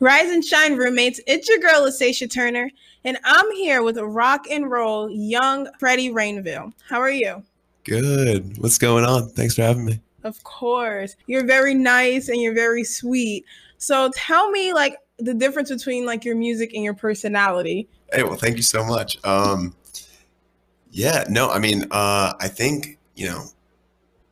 Rise 0.00 0.30
and 0.30 0.44
shine, 0.44 0.76
roommates. 0.76 1.20
It's 1.26 1.48
your 1.48 1.58
girl, 1.58 1.86
Asacia 1.86 2.30
Turner, 2.30 2.70
and 3.04 3.18
I'm 3.24 3.50
here 3.52 3.82
with 3.82 3.98
rock 3.98 4.46
and 4.50 4.70
roll 4.70 5.10
young 5.10 5.68
Freddy 5.78 6.10
Rainville. 6.10 6.72
How 6.88 7.00
are 7.00 7.10
you? 7.10 7.42
Good. 7.84 8.58
What's 8.58 8.78
going 8.78 9.04
on? 9.04 9.28
Thanks 9.30 9.54
for 9.54 9.62
having 9.62 9.84
me. 9.84 10.00
Of 10.24 10.42
course. 10.44 11.16
You're 11.26 11.46
very 11.46 11.74
nice 11.74 12.28
and 12.28 12.40
you're 12.40 12.54
very 12.54 12.84
sweet. 12.84 13.44
So 13.78 14.10
tell 14.14 14.50
me, 14.50 14.72
like, 14.72 14.98
the 15.18 15.34
difference 15.34 15.70
between 15.70 16.04
like 16.04 16.24
your 16.24 16.36
music 16.36 16.74
and 16.74 16.84
your 16.84 16.94
personality. 16.94 17.88
Hey, 18.12 18.22
well, 18.22 18.36
thank 18.36 18.56
you 18.56 18.62
so 18.62 18.84
much. 18.84 19.18
Um, 19.24 19.74
yeah, 20.90 21.24
no, 21.28 21.50
I 21.50 21.58
mean, 21.58 21.84
uh, 21.90 22.34
I 22.38 22.48
think 22.48 22.98
you 23.14 23.26
know, 23.26 23.44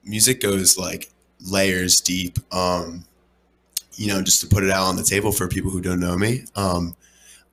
music 0.05 0.41
goes 0.41 0.79
like 0.79 1.11
layers 1.51 2.01
deep. 2.01 2.39
Um, 2.55 3.05
you 3.97 4.09
know, 4.09 4.23
just 4.23 4.41
to 4.41 4.47
put 4.47 4.65
it 4.65 4.71
out 4.71 4.87
on 4.87 4.97
the 4.97 5.03
table 5.03 5.33
for 5.33 5.49
people 5.49 5.71
who 5.71 5.81
don't 5.81 6.01
know 6.01 6.17
me, 6.17 6.45
um, 6.55 6.97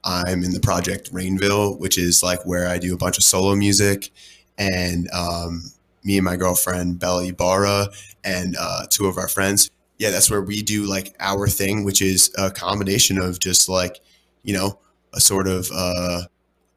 I'm 0.03 0.43
in 0.43 0.51
the 0.51 0.59
project 0.59 1.11
Rainville, 1.13 1.79
which 1.79 1.97
is 1.97 2.23
like 2.23 2.45
where 2.45 2.67
I 2.67 2.77
do 2.77 2.93
a 2.93 2.97
bunch 2.97 3.17
of 3.17 3.23
solo 3.23 3.55
music, 3.55 4.11
and 4.57 5.09
um, 5.11 5.63
me 6.03 6.17
and 6.17 6.25
my 6.25 6.35
girlfriend 6.35 6.99
Bella 6.99 7.25
Ibarra 7.25 7.87
and 8.23 8.55
uh, 8.59 8.85
two 8.89 9.07
of 9.07 9.17
our 9.17 9.27
friends. 9.27 9.69
Yeah, 9.97 10.09
that's 10.09 10.31
where 10.31 10.41
we 10.41 10.63
do 10.63 10.85
like 10.85 11.15
our 11.19 11.47
thing, 11.47 11.83
which 11.83 12.01
is 12.01 12.33
a 12.37 12.49
combination 12.49 13.19
of 13.19 13.39
just 13.39 13.69
like, 13.69 13.99
you 14.41 14.53
know, 14.53 14.79
a 15.13 15.21
sort 15.21 15.47
of 15.47 15.69
uh, 15.73 16.23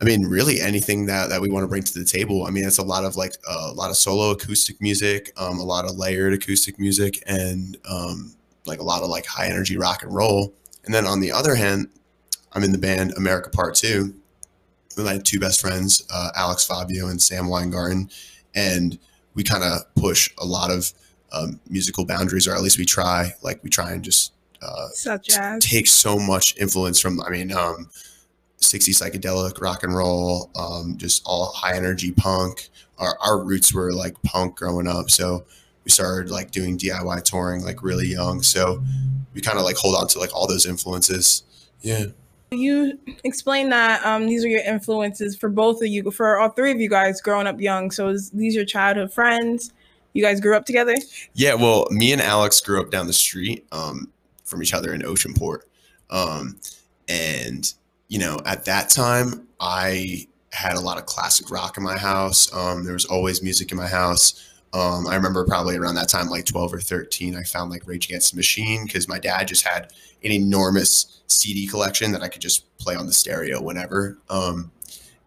I 0.00 0.04
mean, 0.04 0.26
really 0.26 0.60
anything 0.60 1.06
that, 1.06 1.30
that 1.30 1.40
we 1.40 1.48
want 1.48 1.64
to 1.64 1.68
bring 1.68 1.82
to 1.82 1.98
the 1.98 2.04
table. 2.04 2.46
I 2.46 2.50
mean, 2.50 2.64
it's 2.64 2.78
a 2.78 2.82
lot 2.82 3.04
of 3.04 3.16
like 3.16 3.32
a 3.48 3.72
lot 3.72 3.88
of 3.88 3.96
solo 3.96 4.32
acoustic 4.32 4.80
music, 4.80 5.32
um, 5.36 5.58
a 5.58 5.64
lot 5.64 5.86
of 5.86 5.96
layered 5.96 6.34
acoustic 6.34 6.78
music, 6.78 7.22
and 7.26 7.78
um, 7.88 8.34
like 8.66 8.80
a 8.80 8.84
lot 8.84 9.02
of 9.02 9.08
like 9.08 9.26
high 9.26 9.46
energy 9.46 9.76
rock 9.76 10.02
and 10.02 10.14
roll. 10.14 10.54
And 10.84 10.94
then 10.94 11.06
on 11.06 11.20
the 11.20 11.32
other 11.32 11.54
hand, 11.54 11.88
I'm 12.52 12.62
in 12.62 12.72
the 12.72 12.78
band 12.78 13.12
America 13.16 13.50
Part 13.50 13.74
Two 13.74 14.14
with 14.96 15.06
my 15.06 15.18
two 15.18 15.40
best 15.40 15.60
friends, 15.60 16.06
uh, 16.12 16.30
Alex 16.36 16.66
Fabio 16.66 17.08
and 17.08 17.20
Sam 17.20 17.48
Weingarten, 17.48 18.10
and 18.54 18.98
we 19.34 19.42
kind 19.42 19.64
of 19.64 19.82
push 19.96 20.30
a 20.38 20.44
lot 20.44 20.70
of 20.70 20.92
um, 21.32 21.60
musical 21.68 22.04
boundaries, 22.04 22.46
or 22.46 22.54
at 22.54 22.62
least 22.62 22.78
we 22.78 22.84
try. 22.84 23.32
Like 23.42 23.62
we 23.64 23.70
try 23.70 23.92
and 23.92 24.04
just 24.04 24.32
uh, 24.62 24.88
such 24.92 25.36
as 25.36 25.64
take 25.64 25.86
so 25.86 26.18
much 26.18 26.56
influence 26.58 27.00
from. 27.00 27.20
I 27.22 27.30
mean, 27.30 27.52
um, 27.52 27.90
60 28.58 28.92
psychedelic 28.92 29.60
rock 29.60 29.82
and 29.82 29.94
roll, 29.94 30.50
um, 30.56 30.96
just 30.96 31.22
all 31.26 31.52
high 31.54 31.76
energy 31.76 32.12
punk. 32.12 32.70
Our, 32.98 33.18
our 33.20 33.42
roots 33.42 33.74
were 33.74 33.92
like 33.92 34.20
punk 34.22 34.56
growing 34.56 34.86
up. 34.86 35.10
So 35.10 35.44
we 35.84 35.90
started 35.90 36.30
like 36.30 36.50
doing 36.50 36.78
DIY 36.78 37.24
touring 37.24 37.64
like 37.64 37.82
really 37.82 38.08
young. 38.08 38.42
So 38.42 38.82
we 39.34 39.40
kind 39.40 39.58
of 39.58 39.64
like 39.64 39.76
hold 39.76 39.96
on 39.96 40.08
to 40.08 40.18
like 40.18 40.34
all 40.34 40.46
those 40.46 40.66
influences. 40.66 41.42
Yeah. 41.80 42.06
You 42.50 42.98
explained 43.24 43.72
that 43.72 44.04
um, 44.06 44.26
these 44.26 44.44
are 44.44 44.48
your 44.48 44.62
influences 44.62 45.36
for 45.36 45.48
both 45.48 45.82
of 45.82 45.88
you, 45.88 46.10
for 46.10 46.38
all 46.38 46.50
three 46.50 46.70
of 46.70 46.80
you 46.80 46.88
guys 46.88 47.20
growing 47.20 47.46
up 47.46 47.60
young. 47.60 47.90
So 47.90 48.08
is 48.08 48.30
these 48.30 48.54
your 48.54 48.64
childhood 48.64 49.12
friends? 49.12 49.72
You 50.12 50.22
guys 50.22 50.40
grew 50.40 50.56
up 50.56 50.64
together? 50.64 50.94
Yeah, 51.34 51.54
well, 51.54 51.88
me 51.90 52.12
and 52.12 52.22
Alex 52.22 52.60
grew 52.60 52.80
up 52.80 52.90
down 52.90 53.08
the 53.08 53.12
street 53.12 53.66
um, 53.72 54.10
from 54.44 54.62
each 54.62 54.72
other 54.72 54.94
in 54.94 55.02
Oceanport. 55.02 55.62
Um, 56.10 56.60
and 57.08 57.72
you 58.08 58.20
know, 58.20 58.38
at 58.46 58.64
that 58.66 58.90
time, 58.90 59.48
I 59.58 60.28
had 60.52 60.76
a 60.76 60.80
lot 60.80 60.98
of 60.98 61.06
classic 61.06 61.50
rock 61.50 61.76
in 61.76 61.82
my 61.82 61.98
house. 61.98 62.52
Um, 62.54 62.84
there 62.84 62.92
was 62.92 63.06
always 63.06 63.42
music 63.42 63.72
in 63.72 63.76
my 63.76 63.88
house. 63.88 64.53
Um, 64.74 65.06
I 65.06 65.14
remember 65.14 65.46
probably 65.46 65.76
around 65.76 65.94
that 65.94 66.08
time, 66.08 66.28
like 66.28 66.46
12 66.46 66.74
or 66.74 66.80
13, 66.80 67.36
I 67.36 67.44
found 67.44 67.70
like 67.70 67.86
Rage 67.86 68.06
Against 68.06 68.32
the 68.32 68.36
Machine 68.36 68.84
because 68.84 69.08
my 69.08 69.20
dad 69.20 69.46
just 69.46 69.64
had 69.64 69.92
an 70.24 70.32
enormous 70.32 71.22
CD 71.28 71.66
collection 71.68 72.10
that 72.12 72.22
I 72.22 72.28
could 72.28 72.42
just 72.42 72.76
play 72.78 72.96
on 72.96 73.06
the 73.06 73.12
stereo 73.12 73.62
whenever. 73.62 74.18
Um, 74.28 74.72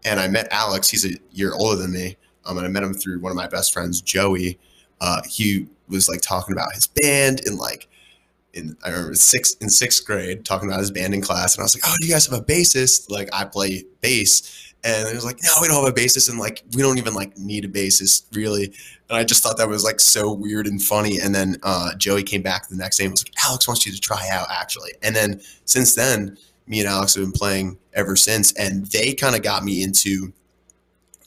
and 0.04 0.20
I 0.20 0.28
met 0.28 0.48
Alex. 0.50 0.90
He's 0.90 1.06
a 1.06 1.18
year 1.32 1.54
older 1.54 1.80
than 1.80 1.92
me. 1.92 2.16
Um, 2.44 2.58
and 2.58 2.66
I 2.66 2.68
met 2.68 2.82
him 2.82 2.92
through 2.92 3.20
one 3.20 3.32
of 3.32 3.36
my 3.36 3.46
best 3.46 3.72
friends, 3.72 4.02
Joey. 4.02 4.58
Uh, 5.00 5.22
he 5.28 5.66
was 5.88 6.08
like 6.08 6.20
talking 6.20 6.52
about 6.52 6.74
his 6.74 6.86
band 6.86 7.40
and 7.46 7.56
like 7.56 7.88
in 8.54 8.76
I 8.84 8.90
remember 8.90 9.14
sixth 9.14 9.60
in 9.62 9.68
sixth 9.68 10.04
grade 10.06 10.44
talking 10.44 10.68
about 10.68 10.80
his 10.80 10.90
band 10.90 11.14
in 11.14 11.20
class, 11.20 11.54
and 11.54 11.62
I 11.62 11.64
was 11.64 11.74
like, 11.74 11.84
"Oh, 11.86 11.94
do 12.00 12.06
you 12.06 12.12
guys 12.12 12.26
have 12.26 12.38
a 12.38 12.44
bassist?" 12.44 13.10
Like 13.10 13.28
I 13.32 13.44
play 13.44 13.84
bass, 14.00 14.67
and 14.84 15.08
it 15.08 15.14
was 15.14 15.24
like, 15.24 15.38
"No, 15.42 15.50
we 15.60 15.68
don't 15.68 15.84
have 15.84 15.92
a 15.92 15.96
bassist, 15.96 16.28
and 16.28 16.38
like 16.38 16.62
we 16.74 16.82
don't 16.82 16.98
even 16.98 17.14
like 17.14 17.36
need 17.36 17.64
a 17.64 17.68
bassist 17.68 18.24
really." 18.34 18.72
And 19.08 19.16
I 19.16 19.24
just 19.24 19.42
thought 19.42 19.56
that 19.58 19.68
was 19.68 19.84
like 19.84 20.00
so 20.00 20.32
weird 20.32 20.66
and 20.66 20.82
funny. 20.82 21.18
And 21.18 21.34
then 21.34 21.56
uh, 21.62 21.94
Joey 21.96 22.22
came 22.22 22.42
back 22.42 22.68
the 22.68 22.76
next 22.76 22.98
day 22.98 23.04
and 23.04 23.12
was 23.12 23.24
like, 23.24 23.34
"Alex 23.44 23.66
wants 23.66 23.86
you 23.86 23.92
to 23.92 24.00
try 24.00 24.28
out 24.30 24.48
actually." 24.50 24.92
And 25.02 25.14
then 25.14 25.40
since 25.64 25.94
then, 25.94 26.36
me 26.66 26.80
and 26.80 26.88
Alex 26.88 27.14
have 27.14 27.24
been 27.24 27.32
playing 27.32 27.78
ever 27.94 28.16
since, 28.16 28.52
and 28.52 28.86
they 28.86 29.14
kind 29.14 29.34
of 29.34 29.42
got 29.42 29.64
me 29.64 29.82
into 29.82 30.32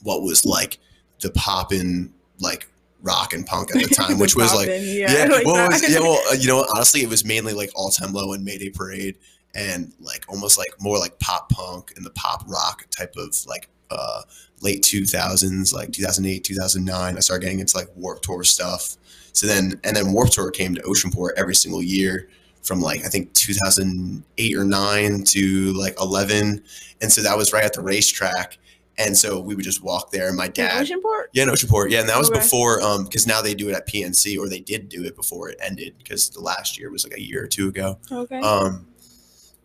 what 0.03 0.22
was 0.22 0.45
like 0.45 0.79
the 1.19 1.31
poppin' 1.31 2.13
like 2.40 2.67
rock 3.01 3.34
and 3.34 3.45
punk 3.45 3.75
at 3.75 3.81
the 3.81 3.95
time, 3.95 4.19
which 4.19 4.35
was 4.35 4.53
like, 4.53 4.67
yeah, 4.67 5.11
yeah, 5.11 5.25
like 5.25 5.45
well, 5.45 5.67
was, 5.67 5.91
yeah, 5.91 6.00
well, 6.00 6.22
uh, 6.31 6.34
you 6.34 6.47
know, 6.47 6.66
honestly, 6.73 7.01
it 7.01 7.09
was 7.09 7.25
mainly 7.25 7.53
like 7.53 7.72
All 7.75 7.90
Time 7.90 8.13
Low 8.13 8.34
and 8.34 8.44
Mayday 8.44 8.69
Parade, 8.69 9.17
and 9.53 9.94
like 10.00 10.25
almost 10.29 10.57
like 10.57 10.69
more 10.79 10.97
like 10.97 11.19
pop 11.19 11.50
punk 11.50 11.94
and 11.95 12.06
the 12.06 12.12
pop 12.12 12.44
rock 12.47 12.85
type 12.89 13.13
of 13.17 13.35
like 13.45 13.69
uh, 13.89 14.22
late 14.62 14.84
two 14.84 15.06
thousands, 15.06 15.73
like 15.73 15.91
two 15.91 16.03
thousand 16.03 16.25
eight, 16.25 16.44
two 16.44 16.56
thousand 16.56 16.85
nine. 16.85 17.17
I 17.17 17.19
started 17.19 17.44
getting 17.44 17.59
into 17.59 17.78
like 17.78 17.90
Warped 17.95 18.23
Tour 18.23 18.44
stuff. 18.44 18.97
So 19.34 19.47
then, 19.47 19.79
and 19.84 19.95
then 19.95 20.13
Warped 20.13 20.34
Tour 20.34 20.51
came 20.51 20.75
to 20.75 20.81
Oceanport 20.81 21.31
every 21.38 21.56
single 21.56 21.81
year 21.81 22.29
from 22.61 22.79
like 22.79 23.03
I 23.06 23.07
think 23.07 23.34
2008 23.34 24.56
or 24.56 24.63
9 24.66 25.23
to 25.23 25.73
like 25.73 25.95
11 26.00 26.63
and 27.01 27.11
so 27.11 27.23
that 27.23 27.35
was 27.35 27.53
right 27.53 27.63
at 27.63 27.73
the 27.73 27.81
racetrack 27.81 28.59
and 28.97 29.17
so 29.17 29.40
we 29.40 29.56
would 29.56 29.63
just 29.63 29.84
walk 29.84 30.11
there. 30.11 30.28
And 30.28 30.38
my 30.38 30.47
dad, 30.47 30.90
in 30.90 31.00
Oceanport, 31.00 31.28
yeah, 31.34 31.44
in 31.44 31.50
Oceanport, 31.50 31.91
yeah. 31.91 32.01
And 32.01 32.09
that 32.09 32.17
was 32.17 32.29
okay. 32.29 32.40
before, 32.40 32.81
um, 32.81 33.06
because 33.06 33.25
now 33.25 33.41
they 33.41 33.53
do 33.56 33.69
it 33.69 33.73
at 33.73 33.88
PNC, 33.88 34.38
or 34.38 34.47
they 34.47 34.59
did 34.59 34.90
do 34.90 35.03
it 35.03 35.16
before 35.16 35.50
it 35.50 35.57
ended, 35.61 35.95
because 35.97 36.29
the 36.29 36.41
last 36.41 36.78
year 36.78 36.91
was 36.91 37.03
like 37.03 37.17
a 37.17 37.22
year 37.22 37.44
or 37.44 37.47
two 37.47 37.69
ago. 37.69 37.97
Okay. 38.11 38.40
Um, 38.40 38.85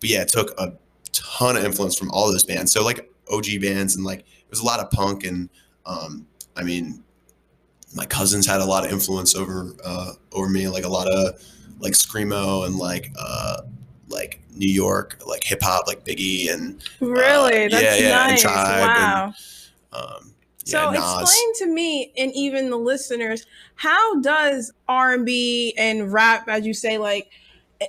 but 0.01 0.11
yeah, 0.11 0.23
it 0.23 0.29
took 0.29 0.59
a 0.59 0.73
ton 1.13 1.57
of 1.57 1.65
influence 1.65 1.97
from 1.99 2.11
all 2.11 2.31
those 2.31 2.45
bands. 2.45 2.73
So 2.73 2.85
like 2.85 3.11
OG 3.31 3.47
bands, 3.61 3.97
and 3.97 4.05
like 4.05 4.21
it 4.21 4.51
was 4.51 4.61
a 4.61 4.65
lot 4.65 4.81
of 4.81 4.91
punk, 4.91 5.25
and 5.25 5.49
um, 5.85 6.27
I 6.57 6.63
mean, 6.63 7.03
my 7.95 8.07
cousins 8.07 8.47
had 8.47 8.61
a 8.61 8.65
lot 8.65 8.85
of 8.85 8.93
influence 8.93 9.35
over 9.35 9.73
uh 9.85 10.13
over 10.33 10.49
me, 10.49 10.69
like 10.69 10.85
a 10.85 10.89
lot 10.89 11.09
of 11.09 11.41
like 11.81 11.93
screamo 11.93 12.67
and 12.67 12.77
like 12.77 13.13
uh 13.19 13.63
like 14.09 14.41
New 14.55 14.73
York, 14.73 15.21
like 15.27 15.45
hip 15.45 15.61
hop, 15.63 15.87
like 15.87 16.05
Biggie 16.05 16.53
and 16.53 16.83
uh, 17.03 17.07
really, 17.07 17.67
uh, 17.67 17.69
that's 17.71 18.01
yeah, 18.01 18.09
yeah, 18.09 18.27
nice. 18.27 18.45
wow. 18.45 19.33
And, 19.93 20.03
um, 20.03 20.33
so 20.65 20.91
explain 20.91 21.55
to 21.59 21.67
me 21.67 22.13
and 22.19 22.33
even 22.35 22.71
the 22.71 22.77
listeners, 22.77 23.47
how 23.77 24.21
does 24.21 24.73
R 24.89 25.15
and 25.15 25.25
B 25.25 25.75
and 25.79 26.13
rap, 26.13 26.49
as 26.49 26.67
you 26.67 26.75
say, 26.75 26.99
like 26.99 27.31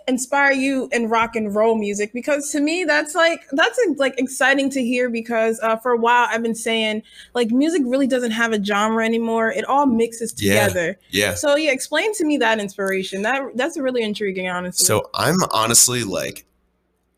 inspire 0.08 0.52
you 0.52 0.90
in 0.92 1.10
rock 1.10 1.36
and 1.36 1.56
roll 1.56 1.78
music 1.78 2.12
because 2.14 2.52
to 2.52 2.60
me 2.60 2.84
that's 2.84 3.16
like 3.16 3.42
that's 3.52 3.80
like 3.98 4.20
exciting 4.20 4.70
to 4.70 4.84
hear 4.84 5.10
because 5.10 5.60
uh, 5.64 5.78
for 5.78 5.92
a 5.92 5.98
while 5.98 6.28
i've 6.30 6.44
been 6.44 6.56
saying 6.56 7.02
like 7.34 7.52
music 7.52 7.82
really 7.86 8.08
doesn't 8.08 8.32
have 8.32 8.52
a 8.52 8.64
genre 8.64 9.06
anymore. 9.06 9.52
It 9.52 9.66
all 9.66 9.86
mixes 9.86 10.34
together. 10.34 10.98
Yeah, 11.10 11.30
yeah. 11.30 11.34
so 11.36 11.56
yeah 11.56 11.72
explain 11.72 12.14
to 12.16 12.26
me 12.26 12.38
that 12.38 12.60
inspiration. 12.60 13.22
That 13.22 13.42
that's 13.56 13.78
really 13.78 14.04
intriguing 14.04 14.50
honestly. 14.50 14.86
So 14.86 15.10
i'm 15.14 15.38
honestly 15.52 16.04
like 16.04 16.46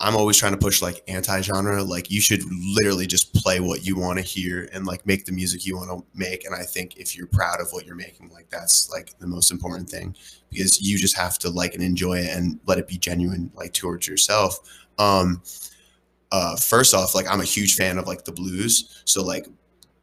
I'm 0.02 0.16
always 0.16 0.38
trying 0.38 0.54
to 0.54 0.58
push 0.58 0.82
like 0.82 1.04
anti-genre. 1.10 1.84
Like 1.84 2.10
you 2.10 2.22
should 2.22 2.42
literally 2.50 3.06
just 3.06 3.34
play 3.34 3.60
what 3.60 3.86
you 3.86 3.98
want 3.98 4.18
to 4.18 4.24
hear 4.24 4.70
and 4.72 4.86
like 4.86 5.06
make 5.06 5.26
the 5.26 5.34
music 5.34 5.66
you 5.66 5.76
want 5.76 5.90
to 5.90 6.06
make. 6.18 6.46
And 6.46 6.56
I 6.56 6.64
think 6.64 6.98
if 6.98 7.18
you're 7.18 7.28
proud 7.28 7.60
of 7.60 7.72
what 7.72 7.86
you're 7.86 7.96
making, 7.96 8.30
like 8.30 8.50
that's 8.50 8.90
like 8.90 9.18
the 9.20 9.28
most 9.28 9.52
important 9.52 9.90
thing 9.90 10.16
because 10.50 10.82
you 10.82 10.98
just 10.98 11.18
have 11.18 11.38
to 11.40 11.50
like 11.50 11.74
and 11.74 11.84
enjoy 11.84 12.20
it 12.20 12.30
and 12.30 12.60
let 12.66 12.78
it 12.78 12.88
be 12.88 12.98
genuine 12.98 13.52
like 13.56 13.74
towards 13.74 14.08
yourself. 14.08 14.60
Um, 14.98 15.42
uh, 16.32 16.56
first 16.56 16.94
off, 16.94 17.14
like 17.14 17.28
I'm 17.30 17.42
a 17.42 17.46
huge 17.46 17.76
fan 17.76 17.98
of 17.98 18.08
like 18.08 18.24
the 18.24 18.32
blues. 18.32 19.02
So 19.04 19.22
like 19.24 19.48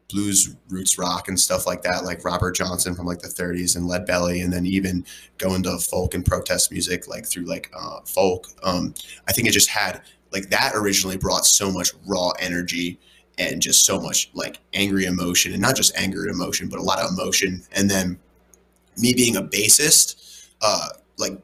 blues 0.08 0.54
roots 0.68 0.98
rock 0.98 1.28
and 1.28 1.38
stuff 1.38 1.66
like 1.66 1.82
that, 1.82 2.04
like 2.04 2.24
Robert 2.24 2.54
Johnson 2.54 2.94
from 2.94 3.06
like 3.06 3.18
the 3.18 3.28
30s 3.28 3.76
and 3.76 3.86
Lead 3.86 4.06
Belly, 4.06 4.40
and 4.40 4.52
then 4.52 4.66
even 4.66 5.04
going 5.38 5.62
to 5.64 5.78
folk 5.78 6.14
and 6.14 6.24
protest 6.24 6.70
music 6.70 7.08
like 7.08 7.26
through 7.26 7.44
like 7.44 7.70
uh, 7.76 8.00
folk. 8.06 8.46
Um, 8.62 8.94
I 9.28 9.32
think 9.32 9.48
it 9.48 9.52
just 9.52 9.68
had 9.68 10.02
like 10.32 10.50
that 10.50 10.72
originally 10.74 11.16
brought 11.16 11.46
so 11.46 11.70
much 11.70 11.92
raw 12.06 12.30
energy 12.38 12.98
and 13.38 13.60
just 13.60 13.84
so 13.84 14.00
much 14.00 14.30
like 14.34 14.58
angry 14.72 15.04
emotion, 15.04 15.52
and 15.52 15.60
not 15.60 15.76
just 15.76 15.96
anger 15.96 16.28
emotion, 16.28 16.68
but 16.68 16.78
a 16.78 16.82
lot 16.82 17.00
of 17.00 17.10
emotion. 17.10 17.62
And 17.72 17.90
then 17.90 18.18
me 18.96 19.12
being 19.12 19.36
a 19.36 19.42
bassist, 19.42 20.48
uh, 20.62 20.88
like 21.18 21.38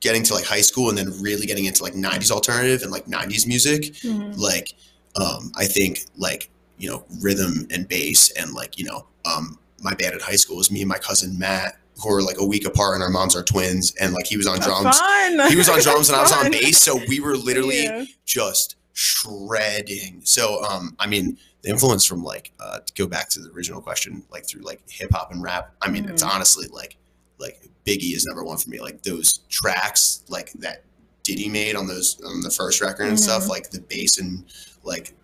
getting 0.00 0.22
to 0.24 0.34
like 0.34 0.44
high 0.44 0.60
school 0.60 0.88
and 0.88 0.98
then 0.98 1.10
really 1.20 1.46
getting 1.46 1.64
into 1.64 1.82
like 1.82 1.94
90s 1.94 2.30
alternative 2.30 2.82
and 2.82 2.90
like 2.90 3.06
90s 3.06 3.46
music, 3.46 3.94
mm-hmm. 3.94 4.38
like 4.38 4.74
um, 5.16 5.50
I 5.56 5.64
think 5.64 6.00
like 6.16 6.50
you 6.78 6.88
know, 6.88 7.04
rhythm 7.20 7.66
and 7.70 7.88
bass 7.88 8.30
and 8.32 8.52
like, 8.52 8.78
you 8.78 8.84
know, 8.84 9.06
um, 9.24 9.58
my 9.82 9.94
band 9.94 10.14
at 10.14 10.22
high 10.22 10.36
school 10.36 10.56
was 10.56 10.70
me 10.70 10.80
and 10.80 10.88
my 10.88 10.98
cousin 10.98 11.38
Matt, 11.38 11.76
who 12.02 12.12
are 12.14 12.22
like 12.22 12.38
a 12.38 12.44
week 12.44 12.64
apart, 12.66 12.94
and 12.94 13.02
our 13.02 13.10
moms 13.10 13.34
are 13.36 13.42
twins, 13.42 13.92
and 14.00 14.12
like 14.12 14.26
he 14.26 14.36
was 14.36 14.46
on 14.46 14.54
That's 14.56 14.66
drums. 14.66 14.98
Fun. 14.98 15.50
He 15.50 15.56
was 15.56 15.68
on 15.68 15.80
drums, 15.80 16.08
and 16.08 16.16
I 16.16 16.22
was 16.22 16.32
on 16.32 16.50
bass. 16.50 16.78
So 16.80 17.00
we 17.08 17.20
were 17.20 17.36
literally 17.48 17.84
Yeah. 17.84 18.04
just 18.24 18.76
shredding. 18.92 20.20
So, 20.24 20.62
um, 20.64 20.96
I 20.98 21.06
mean, 21.06 21.38
the 21.62 21.70
influence 21.70 22.04
from 22.04 22.22
like 22.22 22.52
uh, 22.60 22.78
to 22.80 22.92
go 22.94 23.06
back 23.06 23.28
to 23.30 23.40
the 23.40 23.50
original 23.50 23.80
question, 23.80 24.22
like 24.30 24.46
through 24.46 24.62
like 24.62 24.80
hip 24.88 25.10
hop 25.12 25.32
and 25.32 25.42
rap. 25.42 25.74
I 25.82 25.90
mean, 25.90 26.08
it's 26.08 26.22
Mhm. 26.22 26.34
honestly 26.34 26.66
like 26.68 26.96
like 27.38 27.60
Biggie 27.84 28.14
is 28.14 28.24
number 28.26 28.44
one 28.44 28.58
for 28.58 28.68
me. 28.70 28.80
Like 28.80 29.02
those 29.02 29.38
tracks, 29.48 30.22
like 30.28 30.52
that 30.54 30.84
Diddy 31.24 31.48
made 31.48 31.74
on 31.76 31.86
those 31.86 32.20
on 32.24 32.40
the 32.42 32.50
first 32.50 32.80
record 32.80 33.08
and 33.08 33.18
stuff, 33.18 33.44
Mhm. 33.44 33.48
like 33.48 33.70
the 33.70 33.80
bass 33.80 34.18
and 34.18 34.44
like 34.84 35.14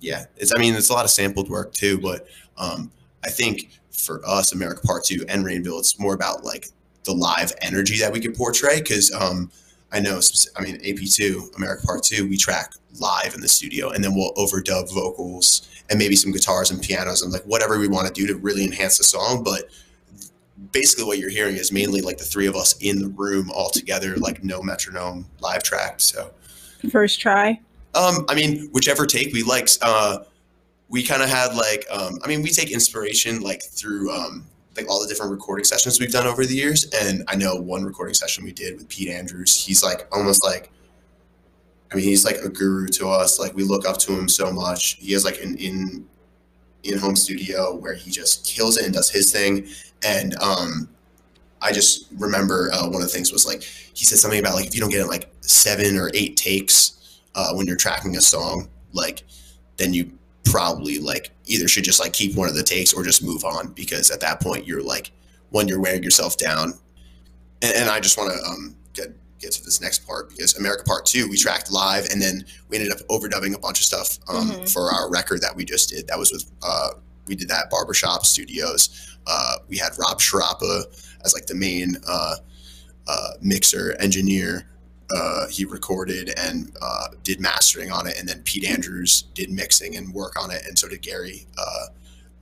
yeah, 0.00 0.24
it's. 0.36 0.52
I 0.54 0.58
mean, 0.58 0.74
it's 0.74 0.90
a 0.90 0.92
lot 0.92 1.04
of 1.04 1.10
sampled 1.10 1.48
work 1.48 1.72
too, 1.72 1.98
but 1.98 2.26
um, 2.56 2.90
I 3.24 3.30
think 3.30 3.70
for 3.90 4.26
us, 4.26 4.52
America 4.52 4.80
Part 4.86 5.04
Two 5.04 5.24
and 5.28 5.44
Rainville, 5.44 5.78
it's 5.78 5.98
more 5.98 6.14
about 6.14 6.44
like 6.44 6.68
the 7.04 7.12
live 7.12 7.52
energy 7.62 7.98
that 7.98 8.12
we 8.12 8.20
can 8.20 8.34
portray 8.34 8.80
because 8.80 9.12
um, 9.12 9.50
I 9.92 10.00
know, 10.00 10.20
I 10.56 10.62
mean, 10.62 10.78
AP2, 10.80 11.56
America 11.56 11.86
Part 11.86 12.02
2, 12.02 12.28
we 12.28 12.36
track 12.36 12.74
live 13.00 13.34
in 13.34 13.40
the 13.40 13.48
studio 13.48 13.90
and 13.90 14.04
then 14.04 14.14
we'll 14.14 14.34
overdub 14.34 14.92
vocals 14.92 15.66
and 15.88 15.98
maybe 15.98 16.14
some 16.14 16.30
guitars 16.30 16.70
and 16.70 16.82
pianos 16.82 17.22
and 17.22 17.32
like 17.32 17.44
whatever 17.44 17.78
we 17.78 17.88
want 17.88 18.06
to 18.06 18.12
do 18.12 18.26
to 18.26 18.36
really 18.36 18.64
enhance 18.64 18.98
the 18.98 19.04
song. 19.04 19.42
But 19.42 19.70
basically, 20.72 21.04
what 21.04 21.18
you're 21.18 21.30
hearing 21.30 21.56
is 21.56 21.72
mainly 21.72 22.02
like 22.02 22.18
the 22.18 22.24
three 22.24 22.46
of 22.46 22.54
us 22.54 22.76
in 22.82 22.98
the 22.98 23.08
room 23.08 23.50
all 23.50 23.70
together, 23.70 24.16
like 24.16 24.44
no 24.44 24.62
metronome 24.62 25.26
live 25.40 25.62
track. 25.62 26.00
So, 26.00 26.32
First 26.90 27.20
try. 27.20 27.60
Um, 27.94 28.24
I 28.28 28.34
mean, 28.34 28.68
whichever 28.72 29.06
take 29.06 29.32
we 29.32 29.42
like, 29.42 29.68
uh, 29.82 30.18
we 30.88 31.02
kind 31.02 31.22
of 31.22 31.28
had 31.28 31.54
like, 31.54 31.84
um, 31.90 32.18
I 32.24 32.28
mean, 32.28 32.42
we 32.42 32.50
take 32.50 32.70
inspiration 32.70 33.40
like 33.40 33.62
through 33.62 34.10
um, 34.10 34.46
like 34.76 34.88
all 34.88 35.02
the 35.02 35.08
different 35.08 35.32
recording 35.32 35.64
sessions 35.64 36.00
we've 36.00 36.12
done 36.12 36.26
over 36.26 36.46
the 36.46 36.54
years. 36.54 36.88
And 36.94 37.24
I 37.28 37.36
know 37.36 37.56
one 37.56 37.84
recording 37.84 38.14
session 38.14 38.44
we 38.44 38.52
did 38.52 38.76
with 38.76 38.88
Pete 38.88 39.08
Andrews, 39.08 39.64
he's 39.64 39.82
like 39.82 40.06
almost 40.12 40.44
like, 40.44 40.70
I 41.92 41.96
mean, 41.96 42.04
he's 42.04 42.24
like 42.24 42.36
a 42.36 42.48
guru 42.48 42.86
to 42.88 43.08
us. 43.08 43.38
Like 43.38 43.54
we 43.54 43.64
look 43.64 43.86
up 43.86 43.98
to 43.98 44.12
him 44.12 44.28
so 44.28 44.52
much. 44.52 44.96
He 45.00 45.12
has 45.12 45.24
like 45.24 45.42
an 45.42 45.56
in 45.56 46.06
in 46.84 46.98
home 46.98 47.16
studio 47.16 47.74
where 47.74 47.94
he 47.94 48.10
just 48.10 48.46
kills 48.46 48.76
it 48.76 48.84
and 48.84 48.94
does 48.94 49.10
his 49.10 49.32
thing. 49.32 49.66
And 50.04 50.36
um, 50.40 50.88
I 51.60 51.72
just 51.72 52.06
remember 52.16 52.70
uh, 52.72 52.86
one 52.86 52.96
of 52.96 53.02
the 53.02 53.08
things 53.08 53.32
was 53.32 53.46
like 53.46 53.62
he 53.62 54.04
said 54.04 54.18
something 54.18 54.38
about 54.38 54.54
like 54.54 54.66
if 54.66 54.74
you 54.74 54.80
don't 54.80 54.90
get 54.90 55.00
it 55.00 55.08
like 55.08 55.30
seven 55.40 55.96
or 55.96 56.10
eight 56.14 56.36
takes 56.36 56.97
uh, 57.38 57.52
when 57.54 57.66
you're 57.66 57.76
tracking 57.86 58.16
a 58.16 58.20
song, 58.20 58.68
like 58.92 59.22
then 59.76 59.94
you 59.94 60.10
probably 60.44 60.98
like 60.98 61.30
either 61.46 61.68
should 61.68 61.84
just 61.84 62.00
like 62.00 62.12
keep 62.12 62.34
one 62.34 62.48
of 62.48 62.54
the 62.56 62.62
takes 62.62 62.92
or 62.92 63.02
just 63.04 63.22
move 63.22 63.44
on 63.44 63.68
because 63.74 64.10
at 64.10 64.20
that 64.20 64.40
point 64.40 64.66
you're 64.66 64.82
like 64.82 65.12
when 65.50 65.68
you're 65.68 65.80
wearing 65.80 66.02
yourself 66.02 66.36
down. 66.36 66.72
And, 67.62 67.74
and 67.76 67.90
I 67.90 68.00
just 68.00 68.18
want 68.18 68.32
to 68.32 68.38
um, 68.50 68.76
get 68.94 69.08
get 69.38 69.52
to 69.52 69.62
this 69.64 69.80
next 69.80 70.06
part 70.06 70.30
because 70.30 70.56
America 70.58 70.82
Part 70.84 71.06
Two 71.06 71.28
we 71.28 71.36
tracked 71.36 71.70
live 71.70 72.06
and 72.10 72.20
then 72.20 72.44
we 72.68 72.76
ended 72.78 72.92
up 72.92 72.98
overdubbing 73.08 73.54
a 73.54 73.58
bunch 73.58 73.78
of 73.80 73.84
stuff 73.86 74.18
um, 74.28 74.50
Mhm. 74.50 74.72
for 74.72 74.90
our 74.92 75.08
record 75.10 75.40
that 75.42 75.54
we 75.54 75.64
just 75.64 75.90
did. 75.90 76.06
That 76.08 76.18
was 76.18 76.32
with 76.32 76.44
uh, 76.62 76.90
we 77.26 77.34
did 77.36 77.48
that 77.50 77.64
at 77.66 77.70
Barbershop 77.70 78.24
Studios. 78.26 79.16
Uh, 79.26 79.56
we 79.68 79.76
had 79.76 79.92
Rob 79.98 80.18
Sharapa 80.18 80.84
as 81.24 81.34
like 81.34 81.46
the 81.46 81.54
main 81.54 81.96
uh, 82.08 82.36
uh, 83.06 83.30
mixer 83.40 83.94
engineer. 84.00 84.66
Uh, 85.14 85.46
he 85.48 85.64
recorded 85.64 86.34
and 86.38 86.70
uh, 86.82 87.08
did 87.22 87.40
mastering 87.40 87.90
on 87.90 88.06
it, 88.06 88.18
and 88.18 88.28
then 88.28 88.42
Pete 88.44 88.64
Andrews 88.66 89.22
did 89.34 89.50
mixing 89.50 89.96
and 89.96 90.12
work 90.12 90.34
on 90.42 90.50
it, 90.50 90.62
and 90.66 90.78
so 90.78 90.86
did 90.86 91.00
Gary 91.00 91.46
uh, 91.56 91.86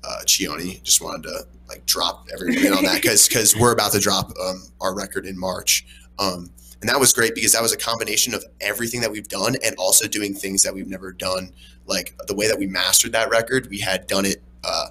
uh, 0.03 0.19
Cioni. 0.27 0.83
Just 0.83 1.01
wanted 1.01 1.23
to 1.25 1.47
like 1.69 1.87
drop 1.87 2.27
everything 2.33 2.73
on 2.73 2.85
that 2.85 3.01
because 3.01 3.29
because 3.29 3.55
we're 3.57 3.73
about 3.73 3.93
to 3.93 4.01
drop 4.01 4.33
um, 4.41 4.65
our 4.81 4.95
record 4.97 5.27
in 5.27 5.39
March, 5.39 5.87
um, 6.19 6.51
and 6.81 6.91
that 6.91 6.99
was 6.99 7.13
great 7.13 7.37
because 7.37 7.53
that 7.53 7.63
was 7.63 7.73
a 7.73 7.77
combination 7.77 8.35
of 8.35 8.45
everything 8.61 9.01
that 9.01 9.12
we've 9.12 9.29
done 9.29 9.55
and 9.65 9.77
also 9.77 10.09
doing 10.09 10.35
things 10.35 10.62
that 10.62 10.75
we've 10.75 10.89
never 10.89 11.12
done. 11.12 11.53
Like 11.87 12.17
the 12.27 12.35
way 12.35 12.49
that 12.49 12.59
we 12.59 12.67
mastered 12.67 13.12
that 13.12 13.31
record, 13.31 13.69
we 13.71 13.79
had 13.79 14.09
done 14.09 14.25
it 14.27 14.43
uh, 14.65 14.87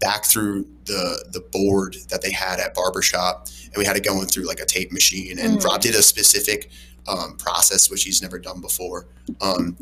back 0.00 0.24
through 0.24 0.66
the 0.86 1.26
the 1.30 1.40
board 1.40 1.94
that 2.08 2.22
they 2.22 2.32
had 2.32 2.58
at 2.58 2.72
Barbershop, 2.72 3.48
and 3.66 3.76
we 3.76 3.84
had 3.84 3.96
it 3.98 4.02
going 4.04 4.26
through 4.28 4.46
like 4.46 4.60
a 4.60 4.64
tape 4.66 4.92
machine. 4.92 5.38
And 5.38 5.58
Mhm. 5.58 5.64
Rob 5.64 5.82
did 5.82 5.94
a 5.94 6.02
specific 6.02 6.70
um, 7.08 7.36
process 7.36 7.90
which 7.90 8.02
he's 8.04 8.20
never 8.22 8.38
done 8.38 8.60
before. 8.60 9.06
Um, 9.40 9.76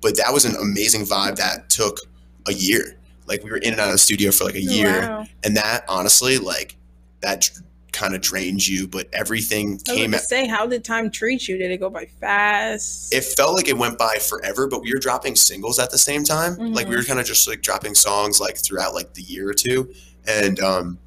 but 0.00 0.16
that 0.16 0.32
was 0.32 0.44
an 0.44 0.56
amazing 0.56 1.02
vibe 1.02 1.36
that 1.36 1.68
took 1.70 1.98
a 2.46 2.52
year. 2.52 2.96
Like 3.26 3.44
we 3.44 3.50
were 3.50 3.58
in 3.58 3.72
and 3.72 3.80
out 3.80 3.88
of 3.88 3.92
the 3.92 3.98
studio 3.98 4.30
for 4.30 4.44
like 4.44 4.54
a 4.56 4.62
year, 4.62 5.00
Wow. 5.02 5.26
and 5.44 5.56
that 5.56 5.84
honestly, 5.88 6.38
like 6.38 6.76
that 7.20 7.48
kind 7.92 8.14
of 8.14 8.20
drains 8.20 8.68
you. 8.68 8.88
But 8.88 9.08
everything 9.12 9.78
came 9.78 10.14
at 10.14 10.22
say, 10.22 10.46
how 10.48 10.66
did 10.66 10.84
time 10.84 11.10
treat 11.10 11.46
you? 11.48 11.58
Did 11.58 11.70
it 11.70 11.78
go 11.78 11.90
by 11.90 12.06
fast? 12.06 13.12
it 13.14 13.22
felt 13.24 13.54
like 13.56 13.68
it 13.68 13.76
went 13.76 13.98
by 13.98 14.16
forever, 14.16 14.66
but 14.66 14.82
we 14.82 14.92
were 14.92 14.98
dropping 15.00 15.36
singles 15.36 15.78
at 15.78 15.90
the 15.90 15.98
same 15.98 16.24
time. 16.24 16.56
Like 16.72 16.88
we 16.88 16.96
were 16.96 17.04
kind 17.04 17.20
of 17.20 17.26
just 17.26 17.46
like 17.46 17.62
dropping 17.62 17.94
songs 17.94 18.40
like 18.40 18.56
throughout 18.56 18.94
like 18.94 19.14
the 19.14 19.22
year 19.22 19.48
or 19.48 19.54
two. 19.54 19.92
And 20.26 20.58
um 20.60 20.98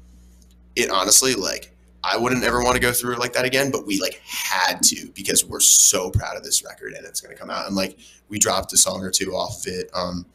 it 0.76 0.90
honestly 0.90 1.34
like 1.34 1.73
I 2.04 2.16
wouldn't 2.16 2.44
ever 2.44 2.62
want 2.62 2.74
to 2.74 2.80
go 2.80 2.92
through 2.92 3.14
it 3.14 3.18
like 3.18 3.32
that 3.32 3.44
again, 3.44 3.70
but 3.70 3.86
we 3.86 4.00
like 4.00 4.20
had 4.26 4.82
to 4.84 5.08
because 5.14 5.44
we're 5.44 5.60
so 5.60 6.10
proud 6.10 6.36
of 6.36 6.44
this 6.44 6.62
record 6.64 6.92
and 6.92 7.06
it's 7.06 7.20
gonna 7.20 7.34
come 7.34 7.50
out. 7.50 7.66
And 7.66 7.74
like 7.74 7.98
we 8.28 8.38
dropped 8.38 8.72
a 8.72 8.76
song 8.76 9.02
or 9.02 9.10
two 9.10 9.32
off 9.32 9.66
of 9.66 9.72
it. 9.72 9.90
Um 9.94 10.26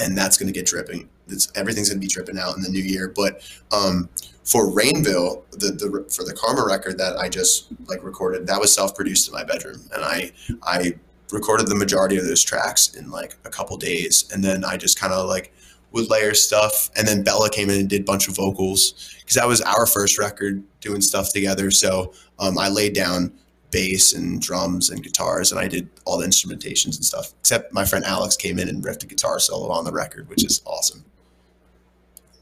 and 0.00 0.16
that's 0.16 0.36
gonna 0.36 0.52
get 0.52 0.66
dripping. 0.66 1.08
It's, 1.28 1.50
everything's 1.54 1.88
gonna 1.88 2.00
be 2.00 2.08
dripping 2.08 2.38
out 2.38 2.56
in 2.56 2.62
the 2.62 2.68
new 2.68 2.82
year. 2.82 3.12
But 3.14 3.42
um 3.70 4.08
for 4.44 4.66
Rainville, 4.66 5.42
the, 5.50 5.72
the 5.72 6.06
for 6.10 6.24
the 6.24 6.32
Karma 6.32 6.64
record 6.64 6.98
that 6.98 7.18
I 7.18 7.28
just 7.28 7.68
like 7.86 8.02
recorded, 8.02 8.46
that 8.46 8.58
was 8.58 8.74
self-produced 8.74 9.28
in 9.28 9.34
my 9.34 9.44
bedroom, 9.44 9.82
and 9.94 10.02
I 10.02 10.32
I 10.62 10.94
recorded 11.30 11.68
the 11.68 11.74
majority 11.74 12.16
of 12.16 12.24
those 12.24 12.42
tracks 12.42 12.94
in 12.94 13.10
like 13.10 13.36
a 13.44 13.50
couple 13.50 13.76
days, 13.76 14.28
and 14.32 14.42
then 14.42 14.64
I 14.64 14.78
just 14.78 14.98
kind 14.98 15.12
of 15.12 15.28
like 15.28 15.52
would 15.92 16.10
layer 16.10 16.34
stuff, 16.34 16.90
and 16.96 17.06
then 17.06 17.22
Bella 17.22 17.50
came 17.50 17.70
in 17.70 17.80
and 17.80 17.88
did 17.88 18.02
a 18.02 18.04
bunch 18.04 18.28
of 18.28 18.36
vocals 18.36 19.14
because 19.20 19.36
that 19.36 19.48
was 19.48 19.60
our 19.62 19.86
first 19.86 20.18
record 20.18 20.62
doing 20.80 21.00
stuff 21.00 21.32
together. 21.32 21.70
So 21.70 22.12
um, 22.38 22.58
I 22.58 22.68
laid 22.68 22.94
down 22.94 23.32
bass 23.70 24.14
and 24.14 24.40
drums 24.40 24.90
and 24.90 25.02
guitars, 25.02 25.50
and 25.50 25.60
I 25.60 25.68
did 25.68 25.88
all 26.04 26.18
the 26.18 26.26
instrumentations 26.26 26.96
and 26.96 27.04
stuff. 27.04 27.32
Except 27.40 27.72
my 27.72 27.84
friend 27.84 28.04
Alex 28.04 28.36
came 28.36 28.58
in 28.58 28.68
and 28.68 28.82
riffed 28.84 29.02
a 29.02 29.06
guitar 29.06 29.38
solo 29.38 29.70
on 29.70 29.84
the 29.84 29.92
record, 29.92 30.28
which 30.28 30.44
is 30.44 30.62
awesome. 30.64 31.04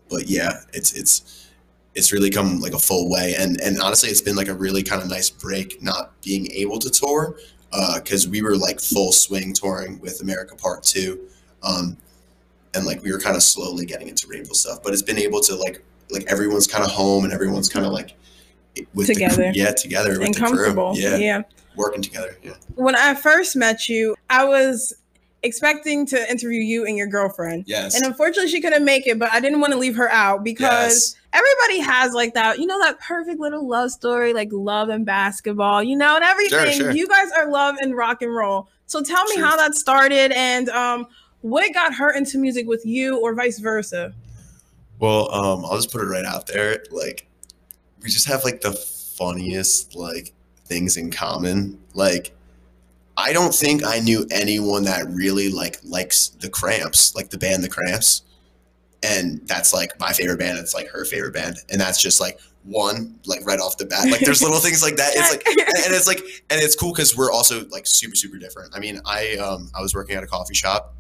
But 0.09 0.29
yeah, 0.29 0.61
it's 0.73 0.93
it's 0.93 1.47
it's 1.97 2.13
really 2.13 2.31
come 2.31 2.61
like 2.61 2.75
a 2.75 2.79
full 2.79 3.11
way 3.11 3.35
and 3.39 3.59
and 3.63 3.81
honestly 3.81 4.11
it's 4.11 4.21
been 4.21 4.37
like 4.37 4.49
a 4.49 4.55
really 4.55 4.83
kind 4.83 5.03
of 5.03 5.09
nice 5.09 5.31
break 5.31 5.83
not 5.83 6.21
being 6.21 6.47
able 6.53 6.79
to 6.79 6.91
tour 6.91 7.37
because 7.95 8.29
we 8.29 8.43
were 8.43 8.55
like 8.55 8.79
full 8.81 9.13
swing 9.13 9.55
touring 9.55 9.99
with 10.01 10.21
america 10.21 10.55
part 10.55 10.83
two 10.83 11.27
um, 11.63 11.97
and 12.77 12.87
like 12.87 13.03
we 13.03 13.11
were 13.11 13.19
kind 13.19 13.35
of 13.37 13.43
slowly 13.43 13.85
getting 13.87 14.09
into 14.09 14.27
Rainville 14.29 14.55
stuff 14.55 14.83
but 14.83 14.93
it's 14.93 15.03
been 15.03 15.19
able 15.19 15.41
to 15.41 15.57
like 15.57 15.83
like 16.11 16.25
everyone's 16.29 16.67
kind 16.67 16.85
of 16.85 16.91
home 16.91 17.25
and 17.25 17.33
everyone's 17.33 17.69
kind 17.69 17.85
of 17.87 17.93
like 17.93 18.15
with 18.95 19.07
Together. 19.09 19.51
the, 19.51 19.53
yeah 19.55 19.73
together 19.73 20.11
with 20.19 20.27
and 20.27 20.35
the 20.35 20.39
crew. 20.41 20.49
comfortable. 20.49 20.93
yeah, 20.97 21.17
yeah. 21.17 21.43
working 21.77 22.03
together 22.03 22.37
yeah 22.43 22.53
When 22.75 22.95
I 22.95 23.15
first 23.15 23.57
met 23.57 23.89
you, 23.89 24.15
I 24.31 24.45
was 24.45 24.95
expecting 25.43 26.07
to 26.07 26.31
interview 26.31 26.61
you 26.61 26.85
and 26.87 26.97
your 26.97 27.07
girlfriend. 27.07 27.65
yes 27.67 27.95
And 27.95 28.05
unfortunately, 28.05 28.51
she 28.51 28.61
couldn't 28.61 28.85
make 28.85 29.07
it, 29.07 29.19
but 29.19 29.33
I 29.33 29.41
didn't 29.41 29.61
want 29.61 29.73
to 29.73 29.79
leave 29.79 29.97
her 29.97 30.11
out 30.11 30.45
because 30.45 31.15
yes 31.15 31.17
everybody 31.33 31.81
has 31.81 32.15
like 32.15 32.33
that, 32.33 32.59
you 32.59 32.67
know, 32.67 32.79
that 32.81 32.99
perfect 32.99 33.39
little 33.39 33.69
love 33.69 33.91
story, 33.91 34.33
like 34.33 34.49
love 34.53 34.89
and 34.89 35.05
basketball, 35.05 35.83
you 35.83 35.95
know, 35.95 36.15
and 36.17 36.25
everything. 36.25 36.73
sure. 36.79 36.91
You 36.93 37.07
guys 37.07 37.31
are 37.33 37.51
love 37.51 37.77
and 37.83 37.95
rock 37.95 38.23
and 38.23 38.35
roll. 38.35 38.69
So 38.87 39.03
tell 39.03 39.23
me 39.27 39.35
True. 39.37 39.45
how 39.45 39.57
that 39.57 39.75
started 39.75 40.33
and 40.33 40.71
um, 40.71 41.07
what 41.47 41.73
got 41.73 41.95
her 41.95 42.13
into 42.13 42.39
music 42.39 42.67
with 42.67 42.85
you 42.85 43.19
or 43.19 43.33
vice 43.33 43.61
versa. 43.61 44.13
Well, 44.99 45.33
um, 45.33 45.65
I'll 45.65 45.77
just 45.77 45.93
put 45.93 46.01
it 46.01 46.07
right 46.07 46.25
out 46.25 46.49
there. 46.49 46.83
Like, 46.91 47.29
we 48.03 48.11
just 48.11 48.27
have 48.27 48.43
like 48.43 48.63
the 48.63 48.73
funniest 48.73 49.95
like 49.95 50.33
things 50.65 50.97
in 50.97 51.13
common. 51.13 51.79
Like, 51.95 52.35
I 53.17 53.33
don't 53.33 53.55
think 53.55 53.85
I 53.87 54.01
knew 54.01 54.27
anyone 54.31 54.85
that 54.85 55.07
really 55.09 55.49
like 55.49 55.79
likes 55.85 56.31
the 56.31 56.49
Cramps, 56.51 57.15
like 57.15 57.31
the 57.31 57.39
band 57.39 57.63
The 57.63 57.69
Cramps, 57.69 58.23
and 59.05 59.41
that's 59.47 59.73
like 59.73 59.99
my 60.01 60.13
favorite 60.13 60.39
band. 60.39 60.59
It's 60.59 60.75
like 60.75 60.89
her 60.89 61.05
favorite 61.05 61.35
band, 61.35 61.59
and 61.71 61.81
that's 61.81 62.03
just 62.03 62.21
like 62.21 62.41
one 62.65 63.21
like 63.27 63.47
right 63.47 63.61
off 63.61 63.79
the 63.79 63.87
bat. 63.87 64.11
Like, 64.11 64.23
there's 64.23 64.43
little 64.43 64.59
things 64.59 64.83
like 64.83 64.97
that. 64.97 65.13
It's 65.15 65.31
like 65.31 65.47
and 65.47 65.59
and 65.87 65.95
it's 65.95 66.09
like 66.09 66.19
and 66.51 66.61
it's 66.61 66.75
cool 66.75 66.93
because 66.93 67.17
we're 67.17 67.31
also 67.31 67.67
like 67.69 67.87
super 67.87 68.17
super 68.17 68.39
different 68.39 68.75
i 68.75 68.81
mean 68.81 69.01
i 69.05 69.37
um 69.37 69.71
i 69.75 69.81
was 69.81 69.95
working 69.95 70.17
at 70.17 70.25
a 70.25 70.27
coffee 70.27 70.55
shop 70.55 70.97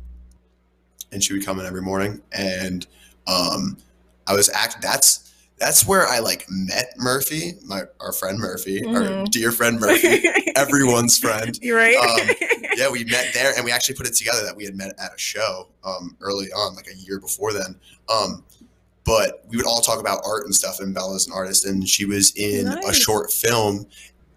and 1.12 1.22
she 1.22 1.32
would 1.32 1.44
come 1.44 1.58
in 1.60 1.66
every 1.66 1.82
morning 1.82 2.20
and 2.32 2.86
um 3.26 3.76
i 4.26 4.34
was 4.34 4.48
act 4.50 4.80
that's 4.82 5.32
that's 5.58 5.86
where 5.86 6.06
i 6.08 6.18
like 6.18 6.44
met 6.50 6.92
murphy 6.96 7.54
my 7.64 7.82
our 8.00 8.12
friend 8.12 8.38
murphy 8.38 8.84
our 8.86 9.02
Mhm. 9.02 9.30
dear 9.30 9.52
friend 9.52 9.78
murphy 9.80 10.22
everyone's 10.56 11.18
friend 11.18 11.58
You're 11.62 11.76
right. 11.76 11.96
Um, 11.96 12.34
yeah 12.76 12.90
we 12.90 13.04
met 13.04 13.32
there 13.34 13.52
and 13.56 13.64
we 13.64 13.72
actually 13.72 13.94
put 13.94 14.06
it 14.06 14.14
together 14.14 14.44
that 14.44 14.56
we 14.56 14.64
had 14.64 14.74
met 14.76 14.92
at 14.98 15.14
a 15.14 15.18
show 15.18 15.68
um 15.84 16.16
early 16.20 16.46
on 16.52 16.74
like 16.74 16.88
a 16.88 16.96
year 16.96 17.18
before 17.20 17.52
then 17.52 17.76
um 18.12 18.44
but 19.04 19.44
we 19.48 19.56
would 19.56 19.66
all 19.66 19.80
talk 19.80 20.00
about 20.00 20.20
art 20.26 20.46
and 20.46 20.52
stuff. 20.52 20.80
And 20.80 20.92
Bella's 20.92 21.28
an 21.28 21.32
artist, 21.32 21.64
and 21.64 21.88
she 21.88 22.04
was 22.04 22.32
in 22.34 22.66
a 22.66 22.92
short 22.92 23.30
film. 23.32 23.86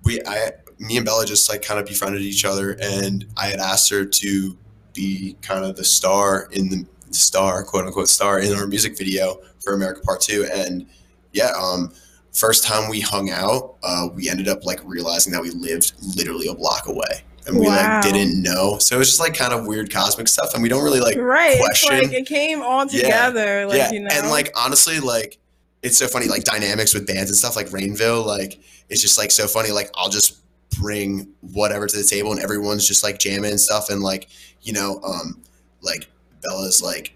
We, 0.03 0.21
I, 0.27 0.51
me 0.77 0.95
and 0.97 1.03
Bella 1.07 1.25
just 1.25 1.49
like 1.49 1.63
kind 1.63 1.79
of 1.79 1.87
befriended 1.87 2.21
each 2.21 2.45
other, 2.45 2.77
and 2.79 3.25
I 3.35 3.47
had 3.47 3.59
asked 3.59 3.89
her 3.89 4.05
to 4.05 4.57
be 4.93 5.35
kind 5.41 5.63
of 5.65 5.75
the 5.75 5.83
star 5.83 6.47
in 6.51 6.69
the 6.69 6.85
star, 7.11 7.63
quote 7.63 7.85
unquote, 7.85 8.09
star 8.09 8.39
in 8.39 8.53
our 8.53 8.67
music 8.67 8.97
video 8.97 9.41
for 9.63 9.73
America 9.73 10.01
Part 10.01 10.21
Two. 10.21 10.47
And 10.53 10.85
yeah, 11.33 11.51
um, 11.59 11.91
first 12.33 12.63
time 12.63 12.89
we 12.89 12.99
hung 12.99 13.29
out, 13.29 13.75
uh, 13.83 14.07
we 14.13 14.29
ended 14.29 14.47
up 14.47 14.65
like 14.65 14.79
realizing 14.83 15.33
that 15.33 15.41
we 15.41 15.49
lived 15.51 15.93
literally 16.15 16.47
a 16.47 16.53
block 16.53 16.87
away. 16.87 17.23
And 17.47 17.57
we 17.59 17.65
Wow. 17.65 17.95
like 18.01 18.03
didn't 18.13 18.43
know. 18.43 18.77
So 18.77 18.95
it 18.95 18.99
was 18.99 19.07
just 19.07 19.19
like 19.19 19.33
kind 19.33 19.53
of 19.53 19.65
weird 19.65 19.91
cosmic 19.91 20.27
stuff. 20.27 20.53
And 20.53 20.61
we 20.61 20.69
don't 20.69 20.83
really 20.83 20.99
like 20.99 21.17
right. 21.17 21.51
It's 21.53 21.59
question. 21.83 22.09
like 22.09 22.13
it 22.13 22.27
came 22.27 22.61
all 22.61 22.85
Yeah. 22.85 23.01
together. 23.01 23.65
Like, 23.65 23.77
yeah. 23.77 23.91
you 23.91 24.01
know. 24.01 24.09
And 24.11 24.29
like 24.29 24.51
honestly, 24.55 24.99
like 24.99 25.39
it's 25.81 25.97
so 25.97 26.07
funny, 26.07 26.27
like 26.27 26.43
dynamics 26.43 26.93
with 26.93 27.07
bands 27.07 27.31
and 27.31 27.37
stuff 27.37 27.55
like 27.55 27.69
Rainville, 27.69 28.23
like 28.25 28.59
it's 28.89 29.01
just 29.01 29.17
like 29.17 29.31
so 29.31 29.47
funny. 29.47 29.71
Like 29.71 29.89
I'll 29.95 30.09
just 30.09 30.37
bring 30.77 31.27
whatever 31.41 31.87
to 31.87 31.97
the 31.97 32.03
table 32.03 32.31
and 32.31 32.39
everyone's 32.41 32.87
just 32.87 33.03
like 33.03 33.19
jamming 33.19 33.51
and 33.51 33.59
stuff. 33.59 33.89
And 33.89 34.01
like, 34.01 34.29
you 34.61 34.73
know, 34.73 34.99
um, 35.03 35.41
like 35.81 36.07
Bella's 36.41 36.81
like 36.81 37.13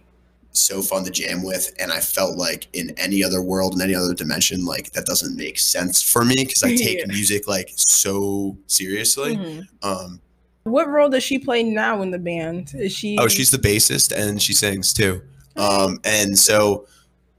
so 0.51 0.81
fun 0.81 1.03
to 1.05 1.11
jam 1.11 1.43
with. 1.43 1.73
And 1.79 1.91
I 1.91 1.99
felt 1.99 2.37
like 2.37 2.67
in 2.73 2.93
any 2.97 3.23
other 3.23 3.41
world, 3.41 3.75
in 3.75 3.81
any 3.81 3.95
other 3.95 4.13
dimension, 4.13 4.65
like 4.65 4.91
that 4.93 5.05
doesn't 5.05 5.35
make 5.37 5.59
sense 5.59 6.01
for 6.01 6.23
me 6.25 6.35
because 6.35 6.63
I 6.63 6.75
take 6.75 6.99
Yeah. 6.99 7.05
music 7.07 7.47
like 7.47 7.71
so 7.75 8.57
seriously. 8.67 9.35
Mhm. 9.37 9.67
Um, 9.81 10.21
What 10.63 10.87
role 10.87 11.09
does 11.09 11.23
she 11.23 11.39
play 11.39 11.63
now 11.63 12.01
in 12.01 12.11
the 12.11 12.19
band? 12.19 12.73
Is 12.75 12.91
she? 12.93 13.17
Oh, 13.19 13.27
she's 13.27 13.51
the 13.51 13.57
bassist 13.57 14.11
and 14.15 14.41
she 14.41 14.53
sings 14.53 14.93
too. 14.93 15.21
Um, 15.55 15.99
and 16.03 16.37
so 16.39 16.87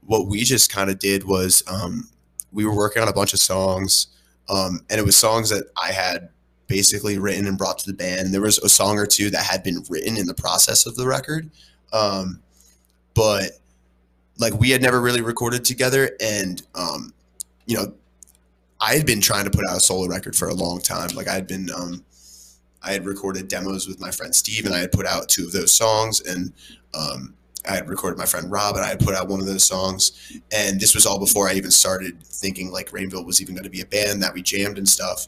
what 0.05 0.27
we 0.27 0.43
just 0.43 0.71
kind 0.71 0.89
of 0.89 0.99
did 0.99 1.23
was 1.23 1.63
um, 1.67 2.07
we 2.51 2.63
were 2.65 2.75
working 2.75 3.01
on 3.01 3.07
a 3.07 3.13
bunch 3.13 3.33
of 3.33 3.39
songs, 3.39 4.07
um, 4.49 4.81
and 4.89 4.99
it 4.99 5.05
was 5.05 5.17
songs 5.17 5.49
that 5.49 5.65
I 5.81 5.91
had 5.91 6.29
basically 6.67 7.17
written 7.17 7.47
and 7.47 7.57
brought 7.57 7.77
to 7.79 7.91
the 7.91 7.95
band. 7.95 8.33
There 8.33 8.41
was 8.41 8.57
a 8.59 8.69
song 8.69 8.97
or 8.97 9.05
two 9.05 9.29
that 9.29 9.43
had 9.43 9.63
been 9.63 9.83
written 9.89 10.17
in 10.17 10.25
the 10.25 10.33
process 10.33 10.85
of 10.85 10.95
the 10.95 11.05
record, 11.05 11.49
um, 11.93 12.41
but 13.13 13.51
like 14.37 14.53
we 14.59 14.69
had 14.69 14.81
never 14.81 15.01
really 15.01 15.21
recorded 15.21 15.63
together, 15.65 16.11
and 16.19 16.61
um, 16.75 17.13
you 17.65 17.75
know, 17.75 17.93
I 18.79 18.95
had 18.95 19.05
been 19.05 19.21
trying 19.21 19.45
to 19.45 19.51
put 19.51 19.65
out 19.69 19.77
a 19.77 19.79
solo 19.79 20.07
record 20.07 20.35
for 20.35 20.49
a 20.49 20.53
long 20.53 20.81
time. 20.81 21.09
Like 21.15 21.27
I 21.27 21.33
had 21.33 21.47
been. 21.47 21.69
Um, 21.71 22.03
I 22.85 22.91
had 22.91 23.05
recorded 23.05 23.47
demos 23.47 23.87
with 23.87 23.99
my 23.99 24.11
friend 24.11 24.33
Steve, 24.33 24.67
and 24.67 24.75
I 24.75 24.77
had 24.77 24.91
put 24.91 25.07
out 25.07 25.27
two 25.27 25.45
of 25.45 25.51
those 25.51 25.73
songs, 25.73 26.21
and 26.21 26.53
um, 26.93 27.33
I 27.69 27.75
had 27.75 27.89
recorded 27.89 28.17
my 28.17 28.25
friend 28.25 28.51
Rob, 28.51 28.75
and 28.75 28.83
I 28.85 28.89
had 28.89 28.99
put 28.99 29.15
out 29.15 29.27
one 29.27 29.39
of 29.39 29.45
those 29.45 29.63
songs. 29.63 30.31
And 30.51 30.79
this 30.79 30.93
was 30.95 31.05
all 31.05 31.19
before 31.19 31.47
I 31.49 31.53
even 31.53 31.71
started 31.71 32.21
thinking 32.23 32.71
like 32.71 32.91
Rainville 32.91 33.25
was 33.25 33.41
even 33.41 33.55
going 33.55 33.63
to 33.65 33.69
be 33.69 33.81
a 33.81 33.85
band 33.85 34.21
that 34.23 34.33
we 34.33 34.41
jammed 34.41 34.77
and 34.77 34.87
stuff. 34.87 35.27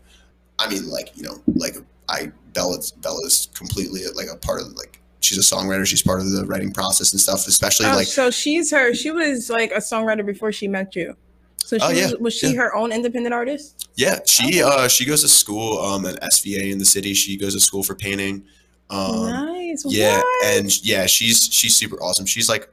I 0.59 0.69
mean, 0.69 0.89
like 0.89 1.15
you 1.15 1.23
know, 1.23 1.41
like 1.55 1.75
I 2.09 2.31
Bella's 2.53 2.91
Bella's 2.91 3.49
completely 3.53 4.01
like 4.15 4.27
a 4.31 4.37
part 4.37 4.61
of 4.61 4.67
like 4.73 4.99
she's 5.19 5.37
a 5.37 5.41
songwriter. 5.55 5.85
She's 5.85 6.01
part 6.03 6.19
of 6.19 6.31
the 6.31 6.45
writing 6.45 6.71
process 6.71 7.11
and 7.11 7.19
stuff, 7.21 7.47
especially 7.47 7.85
Oh, 7.87 7.95
like 7.95 8.07
so 8.07 8.31
she's 8.31 8.71
her. 8.71 8.93
She 8.93 9.11
was 9.11 9.49
like 9.49 9.71
a 9.71 9.77
songwriter 9.77 10.25
before 10.25 10.51
she 10.51 10.67
met 10.67 10.95
you. 10.95 11.15
So 11.57 11.77
she 11.77 11.83
Oh, 11.83 11.89
yeah, 11.89 12.05
was, 12.05 12.15
was 12.17 12.33
she 12.33 12.47
yeah. 12.53 12.61
her 12.61 12.75
own 12.75 12.91
independent 12.93 13.33
artist? 13.33 13.89
yeah, 13.95 14.19
she 14.25 14.61
Okay. 14.61 14.61
uh 14.61 14.87
she 14.87 15.05
goes 15.05 15.21
to 15.21 15.27
school 15.27 15.79
um 15.79 16.05
at 16.05 16.21
SVA 16.21 16.71
in 16.71 16.77
the 16.79 16.85
city. 16.85 17.13
She 17.13 17.35
goes 17.37 17.53
to 17.55 17.59
school 17.59 17.83
for 17.83 17.93
painting. 17.93 18.45
Um, 18.89 19.29
nice. 19.29 19.56
Yeah, 19.85 20.17
What? 20.17 20.45
and 20.45 20.85
yeah, 20.85 21.05
she's 21.05 21.49
she's 21.51 21.75
super 21.75 22.01
awesome. 22.01 22.25
She's 22.25 22.49
like 22.49 22.69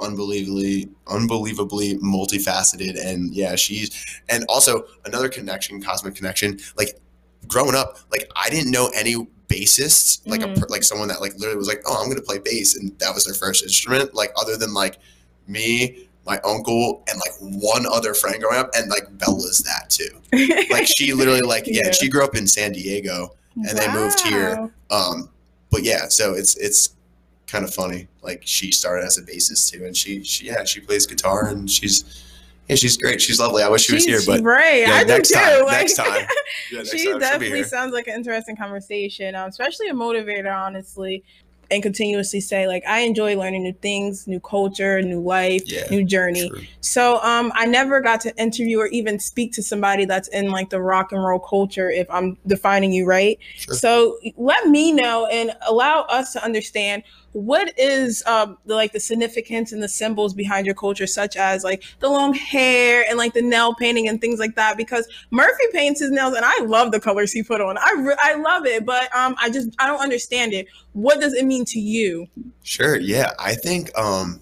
unbelievably 0.00 0.88
unbelievably 1.08 1.98
multifaceted 1.98 3.02
and 3.04 3.34
yeah, 3.34 3.54
she's 3.56 4.04
and 4.28 4.44
also 4.48 4.84
another 5.04 5.28
connection, 5.28 5.80
cosmic 5.82 6.14
connection. 6.14 6.58
Like 6.76 6.98
growing 7.48 7.74
up, 7.74 7.98
like 8.10 8.30
I 8.36 8.50
didn't 8.50 8.70
know 8.70 8.90
any 8.94 9.14
bassists, 9.48 10.20
like 10.26 10.42
a 10.42 10.46
Mhm. 10.48 10.60
per 10.60 10.66
like 10.68 10.82
someone 10.84 11.08
that 11.08 11.20
like 11.20 11.34
literally 11.34 11.56
was 11.56 11.68
like, 11.68 11.82
"Oh, 11.86 11.96
I'm 11.98 12.06
going 12.06 12.16
to 12.16 12.22
play 12.22 12.38
bass." 12.38 12.76
And 12.76 12.96
that 12.98 13.14
was 13.14 13.24
their 13.24 13.34
first 13.34 13.62
instrument, 13.62 14.14
like 14.14 14.32
other 14.40 14.56
than 14.56 14.74
like 14.74 14.98
me, 15.46 16.08
my 16.26 16.38
uncle, 16.40 17.04
and 17.08 17.18
like 17.24 17.62
one 17.62 17.86
other 17.86 18.12
friend 18.12 18.42
growing 18.42 18.58
up 18.58 18.70
and 18.76 18.90
like 18.90 19.04
Bella's 19.18 19.58
that 19.58 19.88
too. 19.90 20.10
Like 20.70 20.86
she 20.86 21.12
literally 21.12 21.40
like 21.42 21.66
yeah, 21.66 21.82
Yeah. 21.84 21.90
she 21.92 22.08
grew 22.08 22.24
up 22.24 22.36
in 22.36 22.46
San 22.46 22.72
Diego 22.72 23.34
and 23.54 23.78
they 23.78 23.90
moved 23.92 24.20
here. 24.20 24.68
Um, 24.90 25.30
but 25.76 25.84
yeah, 25.84 26.08
so 26.08 26.32
it's 26.32 26.56
it's 26.56 26.94
kind 27.46 27.66
of 27.66 27.74
funny. 27.74 28.08
Like 28.22 28.40
she 28.46 28.72
started 28.72 29.04
as 29.04 29.18
a 29.18 29.22
bassist 29.22 29.70
too, 29.70 29.84
and 29.84 29.94
she 29.94 30.24
she 30.24 30.46
yeah 30.46 30.64
she 30.64 30.80
plays 30.80 31.04
guitar 31.06 31.48
and 31.48 31.70
she's 31.70 32.24
yeah 32.66 32.76
she's 32.76 32.96
great. 32.96 33.20
She's 33.20 33.38
lovely. 33.38 33.62
I 33.62 33.68
wish 33.68 33.84
she 33.84 33.94
was 33.94 34.06
here, 34.06 34.20
but 34.26 34.42
right. 34.42 34.80
yeah, 34.80 34.92
I 34.92 35.04
do 35.04 35.08
next 35.08 35.28
too. 35.28 35.34
time, 35.34 35.64
like- 35.66 35.78
next 35.80 35.94
time. 35.96 36.06
yeah, 36.72 36.78
next 36.78 36.90
she 36.92 37.10
time 37.10 37.18
definitely 37.20 37.62
sounds 37.64 37.92
like 37.92 38.06
an 38.06 38.14
interesting 38.14 38.56
conversation, 38.56 39.34
um, 39.34 39.50
especially 39.50 39.88
a 39.88 39.92
motivator, 39.92 40.50
honestly, 40.56 41.22
and 41.70 41.82
continuously 41.82 42.40
say 42.40 42.66
like 42.66 42.84
I 42.86 43.00
enjoy 43.00 43.36
learning 43.36 43.64
new 43.64 43.72
things, 43.72 44.26
new 44.26 44.40
culture, 44.40 45.02
new 45.02 45.20
life, 45.20 45.62
Yeah, 45.66 45.86
new 45.90 46.04
journey. 46.04 46.48
True. 46.48 46.62
So 46.80 47.20
um, 47.22 47.52
I 47.54 47.66
never 47.66 48.00
got 48.00 48.20
to 48.22 48.36
interview 48.36 48.78
or 48.78 48.86
even 48.88 49.18
speak 49.18 49.52
to 49.54 49.62
somebody 49.62 50.04
that's 50.04 50.28
in 50.28 50.50
like 50.50 50.70
the 50.70 50.80
rock 50.80 51.12
and 51.12 51.22
roll 51.22 51.38
culture. 51.38 51.90
If 51.90 52.08
I'm 52.10 52.38
defining 52.46 52.92
you 52.92 53.06
right, 53.06 53.38
Sure. 53.56 53.74
so 53.74 54.18
let 54.36 54.68
me 54.68 54.92
know 54.92 55.26
and 55.26 55.52
allow 55.66 56.02
us 56.02 56.32
to 56.34 56.44
understand 56.44 57.02
what 57.36 57.78
is 57.78 58.24
um, 58.24 58.56
the, 58.64 58.74
like 58.74 58.92
the 58.92 59.00
significance 59.00 59.70
and 59.70 59.82
the 59.82 59.88
symbols 59.90 60.32
behind 60.32 60.64
your 60.64 60.74
culture, 60.74 61.06
such 61.06 61.36
as 61.36 61.64
like 61.64 61.84
the 62.00 62.08
long 62.08 62.32
hair 62.32 63.04
and 63.06 63.18
like 63.18 63.34
the 63.34 63.42
nail 63.42 63.74
painting 63.74 64.08
and 64.08 64.22
things 64.22 64.40
like 64.40 64.54
that. 64.54 64.78
Because 64.78 65.06
Murphy 65.30 65.64
paints 65.70 66.00
his 66.00 66.10
nails, 66.10 66.34
and 66.34 66.46
I 66.46 66.62
love 66.62 66.92
the 66.92 67.00
colors 67.00 67.32
he 67.32 67.42
put 67.42 67.60
on. 67.60 67.76
I 67.76 67.94
re- 67.98 68.16
I 68.22 68.36
love 68.36 68.64
it, 68.64 68.86
but 68.86 69.14
um, 69.14 69.36
I 69.38 69.50
just 69.50 69.68
I 69.78 69.86
don't 69.86 70.00
understand 70.00 70.54
it. 70.54 70.66
What 70.94 71.20
does 71.20 71.34
it 71.34 71.44
mean 71.44 71.66
to 71.66 71.78
you? 71.78 72.26
Sure. 72.62 72.96
Yeah, 72.96 73.32
I 73.38 73.54
think 73.54 73.96
um, 73.98 74.40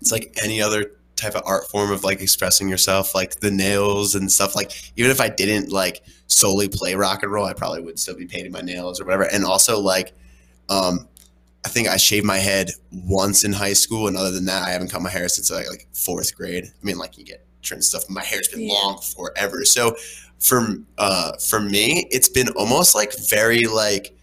it's 0.00 0.12
like 0.12 0.38
any 0.40 0.62
other 0.62 0.92
type 1.16 1.34
of 1.34 1.42
art 1.44 1.68
form 1.68 1.90
of 1.90 2.04
like 2.04 2.20
expressing 2.20 2.68
yourself, 2.68 3.16
like 3.16 3.40
the 3.40 3.50
nails 3.50 4.14
and 4.14 4.30
stuff. 4.30 4.54
Like 4.54 4.92
even 4.94 5.10
if 5.10 5.20
I 5.20 5.28
didn't 5.28 5.72
like 5.72 6.04
solely 6.28 6.68
play 6.68 6.94
rock 6.94 7.24
and 7.24 7.32
roll, 7.32 7.46
I 7.46 7.52
probably 7.52 7.80
would 7.80 7.98
still 7.98 8.14
be 8.14 8.26
painting 8.26 8.52
my 8.52 8.60
nails 8.60 9.00
or 9.00 9.06
whatever. 9.06 9.24
And 9.24 9.44
also 9.44 9.80
like, 9.80 10.12
um, 10.68 11.08
I 11.66 11.68
think 11.68 11.88
I 11.88 11.96
shaved 11.96 12.24
my 12.24 12.36
head 12.38 12.70
once 12.92 13.42
in 13.42 13.52
high 13.52 13.72
school, 13.72 14.06
and 14.06 14.16
other 14.16 14.30
than 14.30 14.44
that, 14.44 14.62
I 14.62 14.70
haven't 14.70 14.88
cut 14.92 15.02
my 15.02 15.10
hair 15.10 15.28
since 15.28 15.50
like, 15.50 15.68
like 15.68 15.88
fourth 15.92 16.32
grade. 16.36 16.64
I 16.64 16.84
mean, 16.86 16.96
like 16.96 17.18
you 17.18 17.24
get 17.24 17.44
trimmed 17.62 17.82
stuff. 17.82 18.08
My 18.08 18.22
hair's 18.22 18.46
been 18.46 18.60
Yeah. 18.60 18.72
long 18.74 19.00
forever. 19.00 19.64
So 19.64 19.96
for 20.38 20.76
uh, 20.96 21.32
for 21.38 21.58
me, 21.58 22.06
it's 22.12 22.28
been 22.28 22.50
almost 22.50 22.94
like 22.94 23.12
very 23.28 23.64
like 23.64 24.16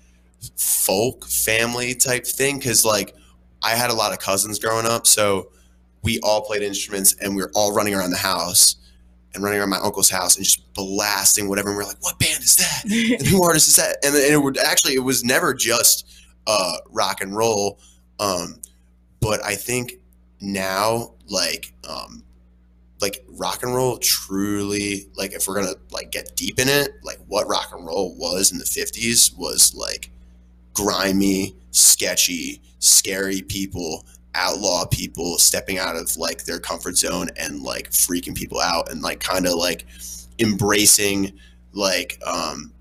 folk 0.56 1.26
family 1.26 1.94
type 1.96 2.26
thing 2.26 2.60
because 2.60 2.86
like 2.86 3.14
I 3.62 3.72
had 3.72 3.90
a 3.90 3.94
lot 3.94 4.14
of 4.14 4.20
cousins 4.20 4.58
growing 4.58 4.86
up, 4.86 5.06
so 5.06 5.50
we 6.02 6.22
all 6.22 6.42
played 6.42 6.62
instruments 6.62 7.14
and 7.22 7.36
we 7.36 7.42
were 7.42 7.52
all 7.54 7.74
running 7.74 7.94
around 7.94 8.12
the 8.12 8.18
house 8.18 8.78
and 9.34 9.44
running 9.44 9.60
around 9.60 9.70
my 9.70 9.80
uncle's 9.80 10.10
house 10.10 10.38
and 10.38 10.46
just 10.46 10.74
blasting 10.74 11.50
whatever. 11.50 11.70
And 11.70 11.78
we 11.78 11.84
are 11.84 11.88
like, 11.88 12.02
"What 12.02 12.18
band 12.20 12.42
is 12.42 12.56
that? 12.56 12.84
And 13.20 13.28
who 13.28 13.44
artist 13.44 13.68
is 13.68 13.76
that?" 13.76 13.98
And, 14.06 14.16
and 14.16 14.34
it 14.34 14.38
would 14.42 14.58
actually 14.58 14.94
it 14.94 15.04
was 15.04 15.26
never 15.26 15.54
just 15.54 16.08
uh, 16.48 16.78
rock 16.90 17.22
and 17.22 17.36
roll, 17.36 17.80
um, 18.20 18.60
but 19.20 19.44
I 19.44 19.56
think 19.56 19.94
now 20.42 21.14
like 21.28 21.74
um, 21.88 22.24
like 23.02 23.24
rock 23.30 23.64
and 23.64 23.74
roll 23.74 23.98
truly 23.98 25.08
like 25.16 25.34
if 25.34 25.48
we're 25.48 25.56
gonna 25.56 25.76
like 25.92 26.12
get 26.12 26.36
deep 26.36 26.60
in 26.60 26.70
it, 26.70 26.92
like 27.04 27.20
what 27.28 27.48
rock 27.48 27.70
and 27.74 27.86
roll 27.86 28.16
was 28.18 28.52
in 28.52 28.58
the 28.58 28.66
fifties 28.66 29.34
was 29.34 29.74
like 29.76 30.10
grimy, 30.74 31.56
sketchy, 31.72 32.62
scary 32.80 33.42
people, 33.42 34.06
outlaw 34.36 34.86
people 34.86 35.38
stepping 35.38 35.78
out 35.78 35.96
of 35.96 36.16
like 36.18 36.46
their 36.46 36.60
comfort 36.60 36.98
zone 36.98 37.30
and 37.38 37.62
like 37.62 37.90
freaking 37.92 38.36
people 38.36 38.60
out 38.60 38.92
and 38.92 39.02
like 39.02 39.20
kind 39.20 39.46
of 39.46 39.54
like 39.54 39.86
embracing 40.40 41.32
like 41.74 42.20
um 42.26 42.72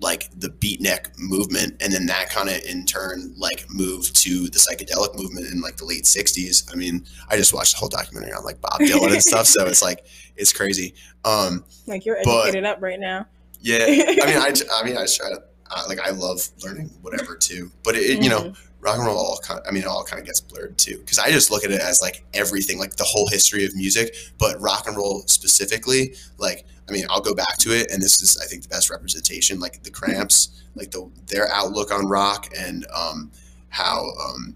like 0.00 0.28
the 0.38 0.48
beatnik 0.48 1.08
movement 1.18 1.74
and 1.80 1.92
then 1.92 2.04
that 2.06 2.28
kind 2.28 2.48
of 2.48 2.56
in 2.64 2.84
turn 2.84 3.32
like 3.38 3.64
moved 3.70 4.14
to 4.14 4.48
the 4.50 4.58
psychedelic 4.58 5.14
movement 5.16 5.46
in 5.50 5.60
like 5.62 5.76
the 5.78 5.84
late 5.86 6.04
60s 6.04 6.70
i 6.72 6.76
mean 6.76 7.04
i 7.30 7.36
just 7.36 7.54
watched 7.54 7.72
the 7.72 7.78
whole 7.78 7.88
documentary 7.88 8.32
on 8.32 8.44
like 8.44 8.60
bob 8.60 8.78
dylan 8.80 9.12
and 9.12 9.22
stuff 9.22 9.46
so 9.46 9.64
it's 9.66 9.80
like 9.82 10.04
it's 10.36 10.52
crazy. 10.52 10.94
Um 11.24 11.64
like 11.86 12.04
you're 12.04 12.18
But- 12.24 12.54
up 12.64 12.82
right 12.82 13.00
now. 13.00 13.26
yeah. 13.62 13.84
I 13.86 13.86
mean 14.26 14.36
I 14.70 14.82
mean 14.84 14.96
i 14.98 15.06
try 15.06 15.30
to 15.30 15.42
uh, 15.70 15.82
like 15.88 15.98
i 16.00 16.10
love 16.10 16.46
learning 16.62 16.90
whatever 17.00 17.34
too. 17.34 17.70
But 17.82 17.94
it, 17.96 18.22
you 18.22 18.28
know 18.28 18.52
rock 18.86 18.98
and 18.98 19.06
roll 19.06 19.18
all 19.18 19.38
kind 19.42 19.60
I 19.66 19.72
mean 19.72 19.82
it 19.82 19.88
all 19.88 20.04
kind 20.04 20.20
of 20.20 20.26
gets 20.26 20.40
blurred 20.40 20.78
too 20.78 20.98
because 20.98 21.18
I 21.18 21.30
just 21.30 21.50
look 21.50 21.64
at 21.64 21.70
it 21.70 21.80
as 21.80 22.00
like 22.00 22.24
everything 22.32 22.78
like 22.78 22.96
the 22.96 23.04
whole 23.04 23.28
history 23.28 23.64
of 23.64 23.74
music 23.74 24.14
but 24.38 24.60
rock 24.60 24.86
and 24.86 24.96
roll 24.96 25.24
specifically 25.26 26.14
like 26.38 26.64
I 26.88 26.92
mean 26.92 27.04
I'll 27.10 27.20
go 27.20 27.34
back 27.34 27.56
to 27.58 27.70
it 27.76 27.90
and 27.90 28.00
this 28.00 28.22
is 28.22 28.38
I 28.42 28.46
think 28.46 28.62
the 28.62 28.68
best 28.68 28.88
representation 28.88 29.58
like 29.58 29.82
the 29.82 29.90
Cramps 29.90 30.62
like 30.76 30.92
the 30.92 31.10
their 31.26 31.48
outlook 31.52 31.92
on 31.92 32.06
rock 32.06 32.48
and 32.56 32.86
um 32.94 33.30
how 33.70 34.06
um 34.24 34.54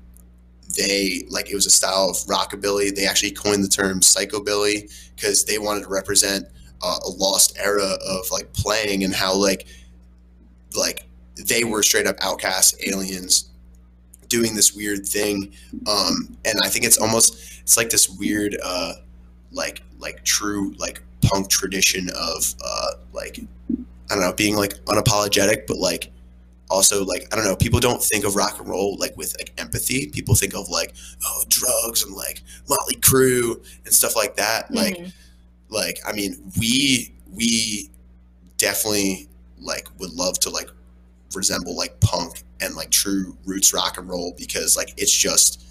they 0.76 1.26
like 1.28 1.50
it 1.50 1.54
was 1.54 1.66
a 1.66 1.70
style 1.70 2.10
of 2.10 2.16
rockabilly. 2.26 2.94
They 2.94 3.06
actually 3.06 3.32
coined 3.32 3.64
the 3.64 3.68
term 3.68 4.00
psychobilly 4.00 4.92
because 5.16 5.44
they 5.44 5.58
wanted 5.58 5.82
to 5.82 5.88
represent 5.88 6.46
uh, 6.82 6.98
a 7.04 7.10
lost 7.10 7.58
era 7.58 7.98
of 8.06 8.30
like 8.30 8.52
playing 8.52 9.04
and 9.04 9.12
how 9.12 9.34
like 9.34 9.66
like 10.76 11.06
they 11.48 11.64
were 11.64 11.82
straight 11.82 12.06
up 12.06 12.16
outcasts, 12.20 12.74
aliens, 12.86 13.49
doing 14.30 14.54
this 14.54 14.74
weird 14.74 15.06
thing. 15.06 15.52
Um, 15.86 16.34
and 16.46 16.58
I 16.64 16.68
think 16.68 16.86
it's 16.86 16.96
almost 16.96 17.60
it's 17.60 17.76
like 17.76 17.90
this 17.90 18.08
weird 18.08 18.56
uh, 18.62 18.94
like 19.52 19.82
like 19.98 20.24
true 20.24 20.72
like 20.78 21.02
punk 21.20 21.50
tradition 21.50 22.08
of 22.16 22.54
uh, 22.64 22.92
like 23.12 23.40
I 24.10 24.14
don't 24.14 24.20
know 24.20 24.32
being 24.32 24.56
like 24.56 24.72
unapologetic, 24.86 25.66
but 25.66 25.76
like 25.76 26.10
also 26.70 27.04
like 27.04 27.28
I 27.32 27.36
don't 27.36 27.44
know, 27.44 27.56
people 27.56 27.80
don't 27.80 28.02
think 28.02 28.24
of 28.24 28.36
rock 28.36 28.58
and 28.58 28.68
roll 28.68 28.96
like 28.96 29.14
with 29.18 29.36
like 29.38 29.52
empathy. 29.58 30.08
People 30.08 30.34
think 30.34 30.54
of 30.54 30.70
like 30.70 30.94
oh 31.24 31.44
drugs 31.48 32.04
and 32.04 32.14
like 32.14 32.42
Motley 32.68 32.96
Crue 32.96 33.62
and 33.84 33.92
stuff 33.92 34.16
like 34.16 34.36
that. 34.36 34.66
Mm-hmm. 34.66 34.76
Like 34.76 35.12
like 35.68 35.98
I 36.06 36.12
mean 36.12 36.52
we 36.58 37.12
we 37.32 37.90
definitely 38.56 39.28
like 39.58 39.88
would 39.98 40.12
love 40.12 40.38
to 40.40 40.50
like 40.50 40.70
resemble 41.34 41.76
like 41.76 41.98
punk 42.00 42.42
and 42.60 42.74
like 42.74 42.90
true 42.90 43.36
roots 43.44 43.72
rock 43.72 43.98
and 43.98 44.08
roll 44.08 44.34
because 44.36 44.76
like 44.76 44.92
it's 44.96 45.12
just 45.12 45.64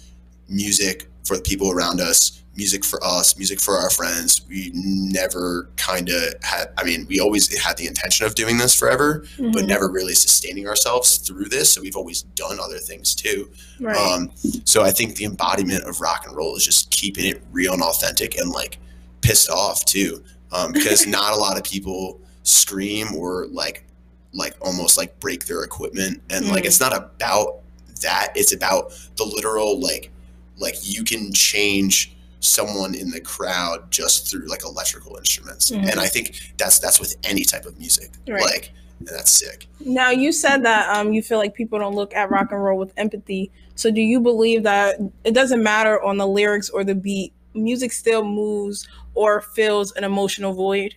music 0.48 1.08
for 1.24 1.36
the 1.36 1.42
people 1.42 1.70
around 1.70 2.00
us 2.00 2.40
music 2.60 2.84
for 2.84 3.02
us, 3.02 3.38
music 3.38 3.58
for 3.58 3.78
our 3.78 3.88
friends. 3.88 4.42
We 4.46 4.70
never 4.74 5.70
kind 5.76 6.10
of 6.10 6.34
had, 6.42 6.70
I 6.76 6.84
mean, 6.84 7.06
we 7.08 7.18
always 7.18 7.56
had 7.58 7.78
the 7.78 7.86
intention 7.86 8.26
of 8.26 8.34
doing 8.34 8.58
this 8.58 8.74
forever, 8.74 9.20
mm-hmm. 9.36 9.52
but 9.52 9.64
never 9.64 9.88
really 9.88 10.14
sustaining 10.14 10.68
ourselves 10.68 11.16
through 11.16 11.46
this. 11.46 11.72
So 11.72 11.80
we've 11.80 11.96
always 11.96 12.22
done 12.22 12.58
other 12.60 12.78
things 12.78 13.14
too. 13.14 13.50
Right. 13.80 13.96
Um, 13.96 14.30
so 14.64 14.82
I 14.82 14.90
think 14.90 15.16
the 15.16 15.24
embodiment 15.24 15.84
of 15.84 16.02
rock 16.02 16.26
and 16.26 16.36
roll 16.36 16.54
is 16.54 16.64
just 16.64 16.90
keeping 16.90 17.24
it 17.24 17.42
real 17.50 17.72
and 17.72 17.82
authentic 17.82 18.36
and 18.36 18.50
like 18.50 18.78
pissed 19.22 19.48
off 19.48 19.84
too. 19.86 20.22
Um, 20.52 20.72
because 20.72 21.06
not 21.18 21.32
a 21.32 21.36
lot 21.36 21.56
of 21.56 21.64
people 21.64 22.20
scream 22.42 23.14
or 23.14 23.46
like, 23.46 23.86
like 24.32 24.54
almost 24.60 24.96
like 24.96 25.18
break 25.20 25.46
their 25.46 25.62
equipment. 25.62 26.22
And 26.30 26.44
mm-hmm. 26.44 26.54
like, 26.54 26.64
it's 26.64 26.80
not 26.80 26.96
about 26.96 27.60
that. 28.02 28.32
It's 28.34 28.52
about 28.52 28.92
the 29.16 29.24
literal, 29.24 29.80
like, 29.80 30.10
like 30.58 30.76
you 30.82 31.04
can 31.04 31.32
change 31.32 32.14
someone 32.40 32.94
in 32.94 33.10
the 33.10 33.20
crowd 33.20 33.90
just 33.90 34.30
through 34.30 34.46
like 34.46 34.64
electrical 34.64 35.16
instruments. 35.16 35.70
Mm-hmm. 35.70 35.88
And 35.88 36.00
I 36.00 36.06
think 36.06 36.52
that's 36.56 36.78
that's 36.78 36.98
with 36.98 37.16
any 37.24 37.44
type 37.44 37.66
of 37.66 37.78
music. 37.78 38.12
Right. 38.26 38.40
Like 38.40 38.72
that's 39.02 39.30
sick. 39.30 39.66
Now 39.80 40.10
you 40.10 40.32
said 40.32 40.64
that 40.64 40.94
um, 40.96 41.12
you 41.12 41.22
feel 41.22 41.38
like 41.38 41.54
people 41.54 41.78
don't 41.78 41.94
look 41.94 42.14
at 42.14 42.30
rock 42.30 42.52
and 42.52 42.62
roll 42.62 42.78
with 42.78 42.92
empathy. 42.96 43.50
So 43.74 43.90
do 43.90 44.00
you 44.00 44.20
believe 44.20 44.62
that 44.64 44.96
it 45.24 45.32
doesn't 45.32 45.62
matter 45.62 46.02
on 46.02 46.18
the 46.18 46.26
lyrics 46.26 46.68
or 46.70 46.84
the 46.84 46.94
beat, 46.94 47.32
music 47.54 47.92
still 47.92 48.24
moves 48.24 48.86
or 49.14 49.40
fills 49.40 49.92
an 49.92 50.04
emotional 50.04 50.52
void? 50.52 50.94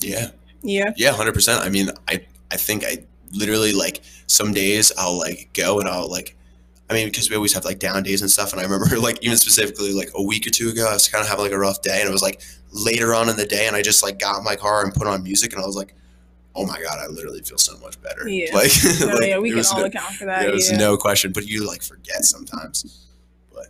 Yeah. 0.00 0.30
Yeah. 0.62 0.92
Yeah, 0.96 1.12
hundred 1.12 1.34
percent. 1.34 1.64
I 1.64 1.68
mean, 1.68 1.90
I 2.08 2.24
I 2.52 2.56
think 2.56 2.84
I 2.84 2.98
literally 3.32 3.72
like 3.72 4.02
some 4.26 4.52
days 4.52 4.92
I'll 4.98 5.18
like 5.18 5.50
go 5.54 5.80
and 5.80 5.88
I'll 5.88 6.10
like 6.10 6.36
I 6.92 6.94
mean, 6.94 7.06
because 7.06 7.30
we 7.30 7.36
always 7.36 7.54
have 7.54 7.64
like 7.64 7.78
down 7.78 8.02
days 8.02 8.20
and 8.20 8.30
stuff. 8.30 8.52
And 8.52 8.60
I 8.60 8.64
remember 8.64 8.98
like 9.00 9.18
even 9.22 9.38
specifically 9.38 9.92
like 9.94 10.10
a 10.14 10.22
week 10.22 10.46
or 10.46 10.50
two 10.50 10.68
ago, 10.68 10.86
I 10.88 10.92
was 10.92 11.08
kind 11.08 11.22
of 11.22 11.28
having 11.28 11.44
like 11.44 11.52
a 11.52 11.58
rough 11.58 11.80
day, 11.82 12.00
and 12.00 12.08
it 12.08 12.12
was 12.12 12.22
like 12.22 12.42
later 12.70 13.14
on 13.14 13.28
in 13.28 13.36
the 13.36 13.46
day, 13.46 13.66
and 13.66 13.74
I 13.74 13.82
just 13.82 14.02
like 14.02 14.18
got 14.18 14.38
in 14.38 14.44
my 14.44 14.56
car 14.56 14.84
and 14.84 14.92
put 14.92 15.06
on 15.06 15.22
music, 15.22 15.54
and 15.54 15.62
I 15.62 15.66
was 15.66 15.76
like, 15.76 15.94
oh 16.54 16.66
my 16.66 16.80
god, 16.80 16.98
I 16.98 17.06
literally 17.06 17.40
feel 17.40 17.58
so 17.58 17.78
much 17.78 18.00
better. 18.02 18.28
Yeah, 18.28 18.50
like, 18.54 18.70
so, 18.70 19.06
like 19.06 19.22
yeah, 19.22 19.38
we 19.38 19.50
can 19.50 19.64
all 19.64 19.78
no, 19.78 19.84
account 19.86 20.14
for 20.14 20.26
that. 20.26 20.42
There 20.42 20.52
was 20.52 20.70
yeah. 20.70 20.76
no 20.76 20.96
question, 20.98 21.32
but 21.32 21.46
you 21.46 21.66
like 21.66 21.82
forget 21.82 22.24
sometimes. 22.24 23.06
But 23.52 23.68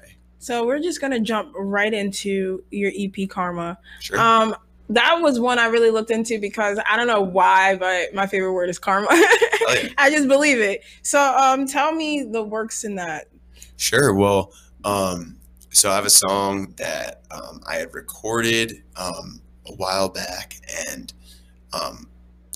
hey. 0.00 0.16
So 0.38 0.66
we're 0.66 0.80
just 0.80 1.00
gonna 1.00 1.20
jump 1.20 1.52
right 1.54 1.92
into 1.92 2.64
your 2.70 2.92
EP 2.98 3.28
Karma. 3.28 3.78
Sure. 4.00 4.18
Um, 4.18 4.56
that 4.90 5.20
was 5.20 5.40
one 5.40 5.58
I 5.58 5.66
really 5.66 5.90
looked 5.90 6.10
into 6.10 6.38
because 6.40 6.78
I 6.88 6.96
don't 6.96 7.06
know 7.06 7.20
why, 7.20 7.76
but 7.76 8.14
my 8.14 8.26
favorite 8.26 8.52
word 8.52 8.70
is 8.70 8.78
karma. 8.78 9.08
oh, 9.10 9.76
yeah. 9.82 9.88
I 9.98 10.10
just 10.10 10.28
believe 10.28 10.58
it. 10.58 10.82
So, 11.02 11.20
um, 11.20 11.66
tell 11.66 11.92
me 11.92 12.22
the 12.22 12.42
works 12.42 12.84
in 12.84 12.94
that. 12.96 13.26
Sure. 13.76 14.14
Well, 14.14 14.52
um, 14.84 15.36
so 15.70 15.90
I 15.90 15.96
have 15.96 16.06
a 16.06 16.10
song 16.10 16.72
that 16.76 17.22
um, 17.30 17.60
I 17.66 17.76
had 17.76 17.92
recorded 17.94 18.82
um, 18.96 19.42
a 19.66 19.72
while 19.74 20.08
back, 20.08 20.56
and 20.88 21.12
um, 21.72 22.08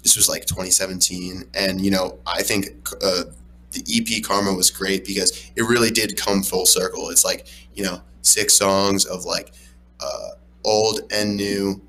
this 0.03 0.17
was 0.17 0.29
like 0.29 0.47
2017. 0.47 1.45
And 1.55 1.81
you 1.81 1.91
know, 1.91 2.19
I 2.27 2.43
think 2.43 2.89
uh, 3.03 3.25
the 3.73 3.85
EP 3.89 4.23
Karma 4.23 4.55
was 4.55 4.71
great 4.71 5.05
because 5.05 5.51
it 5.57 5.63
really 5.63 5.91
did 5.91 6.17
come 6.17 6.43
full 6.43 6.67
circle. 6.67 7.11
It's 7.11 7.25
like 7.25 7.47
you 7.75 7.85
know, 7.85 8.01
six 8.23 8.55
songs 8.55 9.05
of 9.05 9.25
like 9.25 9.53
uh, 10.01 10.31
old 10.65 11.01
and 11.13 11.37
new 11.37 11.83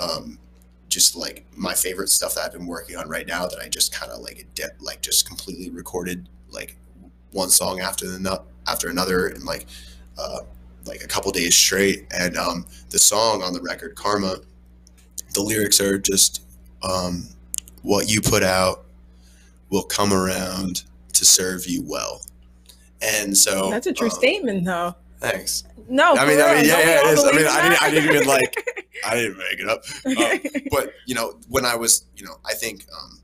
um, 0.00 0.38
just 0.88 1.16
like 1.16 1.46
my 1.56 1.74
favorite 1.74 2.08
stuff 2.08 2.34
that 2.34 2.44
I've 2.46 2.52
been 2.52 2.66
working 2.66 2.96
on 2.96 3.08
right 3.08 3.26
now 3.26 3.46
that 3.46 3.58
I 3.60 3.68
just 3.68 3.92
kind 3.94 4.10
of 4.10 4.20
like 4.20 4.46
de- 4.54 4.70
like 4.80 5.02
just 5.02 5.26
completely 5.26 5.70
recorded 5.70 6.28
like 6.50 6.76
one 7.32 7.50
song 7.50 7.80
after 7.80 8.06
the 8.06 8.42
after 8.66 8.88
another 8.88 9.28
and 9.28 9.44
like 9.44 9.66
uh, 10.18 10.40
like 10.84 11.02
a 11.02 11.06
couple 11.06 11.30
days 11.30 11.54
straight. 11.54 12.06
And 12.12 12.36
um, 12.36 12.66
the 12.90 12.98
song 12.98 13.42
on 13.42 13.52
the 13.52 13.60
record 13.60 13.94
Karma 13.94 14.36
the 15.34 15.42
lyrics 15.42 15.80
are 15.80 15.98
just 15.98 16.42
um, 16.82 17.28
what 17.82 18.08
you 18.08 18.20
put 18.20 18.42
out 18.42 18.84
will 19.70 19.84
come 19.84 20.12
around 20.12 20.84
to 21.12 21.24
serve 21.24 21.66
you 21.66 21.82
well. 21.86 22.22
And 23.02 23.36
so 23.36 23.70
that's 23.70 23.86
a 23.86 23.92
true 23.92 24.08
um, 24.08 24.10
statement 24.10 24.64
though. 24.64 24.94
thanks. 25.18 25.64
No 25.88 26.14
I 26.14 26.26
mean 26.26 26.40
I 26.40 26.54
mean 26.54 26.64
yeah 26.66 26.78
yeah 26.78 27.10
it 27.10 27.18
is. 27.18 27.24
I 27.24 27.32
mean 27.32 27.46
I 27.46 27.62
didn't, 27.62 27.82
I 27.82 27.90
didn't 27.90 28.14
even 28.14 28.26
like 28.26 28.54
I 29.06 29.14
didn't 29.14 29.38
make 29.38 29.58
it 29.58 29.68
up. 29.68 29.84
Um, 30.20 30.40
but 30.70 30.92
you 31.06 31.14
know, 31.14 31.38
when 31.48 31.64
I 31.64 31.76
was, 31.76 32.04
you 32.16 32.24
know, 32.24 32.34
I 32.44 32.54
think 32.54 32.84
um, 32.92 33.20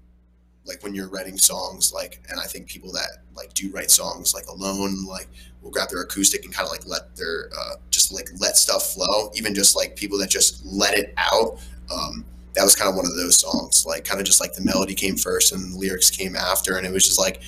like 0.64 0.82
when 0.82 0.94
you're 0.94 1.08
writing 1.08 1.36
songs, 1.36 1.92
like, 1.92 2.22
and 2.28 2.40
I 2.40 2.44
think 2.44 2.66
people 2.68 2.92
that 2.92 3.08
like 3.34 3.52
do 3.54 3.70
write 3.70 3.90
songs 3.90 4.34
like 4.34 4.46
alone, 4.46 5.04
like 5.04 5.28
will 5.62 5.70
grab 5.70 5.88
their 5.90 6.02
acoustic 6.02 6.44
and 6.44 6.54
kind 6.54 6.66
of 6.66 6.72
like 6.72 6.86
let 6.86 7.14
their 7.16 7.50
uh, 7.58 7.74
just 7.90 8.12
like 8.12 8.28
let 8.38 8.56
stuff 8.56 8.92
flow. 8.94 9.30
Even 9.34 9.54
just 9.54 9.76
like 9.76 9.96
people 9.96 10.18
that 10.18 10.30
just 10.30 10.64
let 10.64 10.94
it 10.94 11.12
out. 11.16 11.60
Um, 11.92 12.24
that 12.54 12.64
was 12.64 12.74
kind 12.74 12.88
of 12.88 12.96
one 12.96 13.04
of 13.04 13.14
those 13.16 13.38
songs, 13.38 13.84
like 13.84 14.04
kind 14.04 14.20
of 14.20 14.26
just 14.26 14.40
like 14.40 14.54
the 14.54 14.64
melody 14.64 14.94
came 14.94 15.16
first 15.16 15.52
and 15.52 15.74
the 15.74 15.78
lyrics 15.78 16.10
came 16.10 16.34
after, 16.36 16.76
and 16.78 16.86
it 16.86 16.92
was 16.92 17.04
just 17.04 17.18
like 17.18 17.42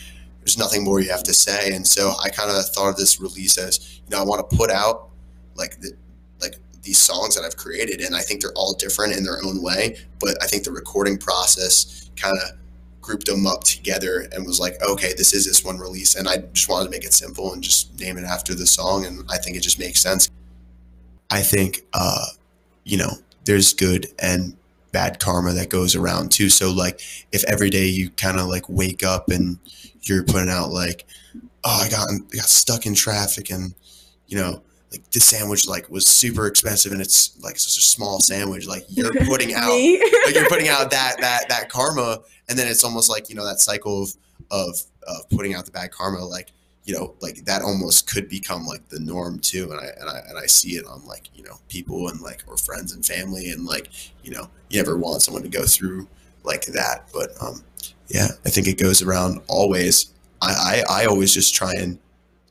there's 0.49 0.59
nothing 0.59 0.83
more 0.83 0.99
you 0.99 1.11
have 1.11 1.23
to 1.25 1.35
say. 1.35 1.75
And 1.75 1.87
so 1.87 2.15
I 2.25 2.31
kind 2.31 2.51
of 2.51 2.65
thought 2.71 2.89
of 2.89 2.97
this 2.97 3.21
release 3.21 3.59
as, 3.59 3.99
you 3.99 4.11
know, 4.11 4.19
I 4.19 4.25
want 4.25 4.49
to 4.49 4.57
put 4.57 4.71
out 4.71 5.11
like 5.57 5.79
the 5.81 5.93
these 6.89 6.99
songs 6.99 7.37
that 7.37 7.45
I've 7.45 7.57
created, 7.57 8.01
and 8.01 8.17
I 8.17 8.21
think 8.21 8.41
they're 8.41 8.53
all 8.57 8.73
different 8.73 9.15
in 9.15 9.23
their 9.23 9.45
own 9.45 9.63
way. 9.63 9.99
But 10.19 10.43
I 10.43 10.47
think 10.47 10.65
the 10.65 10.73
recording 10.73 11.19
process 11.19 12.11
kind 12.17 12.37
of 12.39 12.59
grouped 13.03 13.27
them 13.27 13.47
up 13.47 13.63
together 13.63 14.27
and 14.33 14.47
was 14.47 14.59
like, 14.59 14.83
okay, 14.83 15.13
this 15.17 15.35
is 15.35 15.45
this 15.45 15.63
one 15.63 15.79
release, 15.79 16.15
and 16.15 16.27
I 16.27 16.39
just 16.55 16.69
wanted 16.69 16.87
to 16.87 16.91
make 16.91 17.05
it 17.05 17.13
simple 17.13 17.53
and 17.53 17.63
just 17.63 17.99
name 18.01 18.17
it 18.17 18.25
after 18.25 18.55
the 18.55 18.67
song, 18.67 19.05
and 19.05 19.23
I 19.31 19.37
think 19.37 19.57
it 19.57 19.61
just 19.61 19.79
makes 19.79 20.01
sense. 20.01 20.31
I 21.31 21.43
think, 21.43 21.83
uh, 21.93 22.25
you 22.85 22.97
know, 22.97 23.11
there's 23.45 23.75
good 23.75 24.07
and 24.19 24.57
bad 24.93 25.21
karma 25.21 25.53
that 25.53 25.69
goes 25.69 25.95
around 25.95 26.33
too. 26.33 26.49
So 26.49 26.73
like, 26.73 27.03
if 27.33 27.45
every 27.45 27.69
day 27.69 27.85
you 27.85 28.09
kind 28.11 28.41
of 28.41 28.47
like 28.47 28.65
wake 28.67 29.05
up 29.05 29.29
and 29.29 29.59
you're 30.03 30.25
putting 30.25 30.49
out 30.49 30.71
like, 30.71 31.07
oh, 31.65 31.83
I 31.85 31.91
got 31.91 32.09
I 32.11 32.37
got 32.37 32.49
stuck 32.49 32.87
in 32.87 32.95
traffic 32.95 33.51
and 33.51 33.75
you 34.27 34.39
know 34.39 34.63
like 34.91 35.11
this 35.11 35.25
sandwich 35.25 35.69
like 35.69 35.89
was 35.91 36.07
super 36.07 36.47
expensive 36.47 36.93
and 36.93 37.01
it's 37.01 37.39
like 37.43 37.59
such 37.59 37.77
a 37.77 37.87
small 37.87 38.21
sandwich 38.21 38.67
like 38.67 38.85
you're 38.89 39.13
putting 39.27 39.55
out 39.55 39.71
like 40.27 40.35
you're 40.35 40.49
putting 40.49 40.69
out 40.69 40.91
that 40.91 41.17
that 41.21 41.49
that 41.49 41.69
karma 41.69 42.19
and 42.49 42.59
then 42.59 42.67
it's 42.67 42.85
almost 42.85 43.11
like 43.11 43.29
you 43.29 43.35
know 43.35 43.45
that 43.45 43.61
cycle 43.61 44.03
of 44.03 44.15
of 44.51 44.83
of 45.07 45.29
putting 45.31 45.55
out 45.55 45.65
the 45.65 45.71
bad 45.71 45.91
karma 45.91 46.25
like 46.25 46.53
you 46.85 46.95
know 46.95 47.15
like 47.21 47.45
that 47.45 47.63
almost 47.63 48.11
could 48.11 48.29
become 48.29 48.65
like 48.65 48.89
the 48.89 48.99
norm 49.01 49.39
too 49.39 49.71
and 49.71 49.81
I 49.81 49.87
and 50.01 50.09
I 50.09 50.19
and 50.29 50.39
I 50.39 50.47
see 50.47 50.71
it 50.71 50.87
on 50.87 51.05
like 51.07 51.29
you 51.35 51.43
know 51.43 51.59
people 51.69 52.09
and 52.09 52.21
like 52.21 52.43
or 52.47 52.57
friends 52.57 52.93
and 52.93 53.05
family 53.05 53.51
and 53.51 53.67
like 53.67 53.91
you 54.25 54.31
know 54.31 54.49
you 54.71 54.79
never 54.79 54.97
want 54.97 55.23
someone 55.23 55.43
to 55.43 55.49
go 55.49 55.65
through 55.65 56.09
like 56.45 56.65
that 56.67 57.09
but 57.13 57.31
um 57.43 57.63
yeah 58.09 58.29
I 58.47 58.49
think 58.49 58.67
it 58.69 58.79
goes 58.79 59.03
around 59.03 59.41
always. 59.49 60.13
I 60.41 60.83
I, 60.89 61.03
I 61.03 61.05
always 61.07 61.35
just 61.35 61.55
try 61.55 61.75
and 61.75 61.99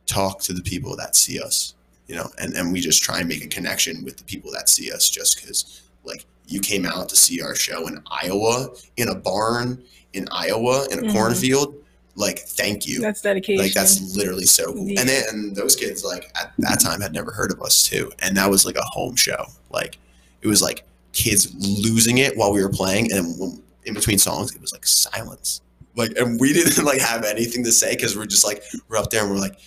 talk 0.06 0.40
to 0.42 0.54
the 0.54 0.62
people 0.62 0.96
that 0.98 1.16
see 1.16 1.42
us 1.42 1.74
you 2.08 2.16
know, 2.16 2.30
and, 2.40 2.54
and 2.54 2.72
we 2.72 2.80
just 2.80 3.04
try 3.04 3.20
and 3.20 3.28
make 3.28 3.44
a 3.44 3.48
connection 3.48 4.04
with 4.04 4.18
the 4.18 4.24
people 4.24 4.52
that 4.52 4.70
see 4.70 4.92
us 4.92 5.10
just 5.10 5.40
because 5.40 5.84
like 6.04 6.26
you 6.48 6.60
came 6.60 6.86
out 6.86 7.10
to 7.10 7.16
see 7.16 7.42
our 7.42 7.56
show 7.56 7.88
in 7.88 8.02
Iowa 8.10 8.70
in 8.96 9.10
a 9.10 9.16
barn 9.16 9.84
in 10.14 10.28
Iowa 10.32 10.88
in 10.92 11.00
a 11.00 11.02
mm-hmm. 11.04 11.12
cornfield. 11.12 11.76
Like, 12.16 12.40
thank 12.40 12.88
you. 12.88 13.00
That's 13.00 13.22
dedication. 13.22 13.64
Like, 13.64 13.74
that's 13.74 14.16
literally 14.16 14.46
so 14.46 14.74
cool. 14.74 14.88
Yeah. 14.88 15.02
And 15.02 15.10
then, 15.10 15.24
and 15.30 15.56
those 15.56 15.76
kids, 15.76 16.04
like, 16.04 16.32
at 16.36 16.52
that 16.58 16.80
time 16.80 17.00
had 17.00 17.14
never 17.14 17.32
heard 17.32 17.52
of 17.52 17.62
us 17.62 17.84
too. 17.84 18.12
And 18.20 18.36
that 18.38 18.50
was 18.50 18.66
like 18.66 18.76
a 18.76 18.84
home 18.84 19.16
show. 19.16 19.46
Like, 19.70 20.00
it 20.42 20.48
was 20.48 20.62
like 20.62 20.84
kids 21.14 21.54
losing 21.56 22.18
it 22.18 22.36
while 22.36 22.52
we 22.52 22.64
were 22.64 22.72
playing. 22.72 23.12
And 23.12 23.62
in 23.86 23.94
between 23.94 24.18
songs, 24.18 24.56
it 24.56 24.62
was 24.62 24.74
like 24.74 24.88
silence. 24.88 25.62
Like, 25.96 26.18
and 26.18 26.40
we 26.40 26.54
didn't 26.54 26.84
like 26.86 27.00
have 27.00 27.24
anything 27.24 27.64
to 27.66 27.72
say 27.72 27.96
because 27.96 28.18
we're 28.18 28.26
just 28.26 28.46
like, 28.46 28.64
we're 28.90 28.98
up 28.98 29.12
there 29.12 29.22
and 29.22 29.32
we're 29.32 29.40
like, 29.40 29.60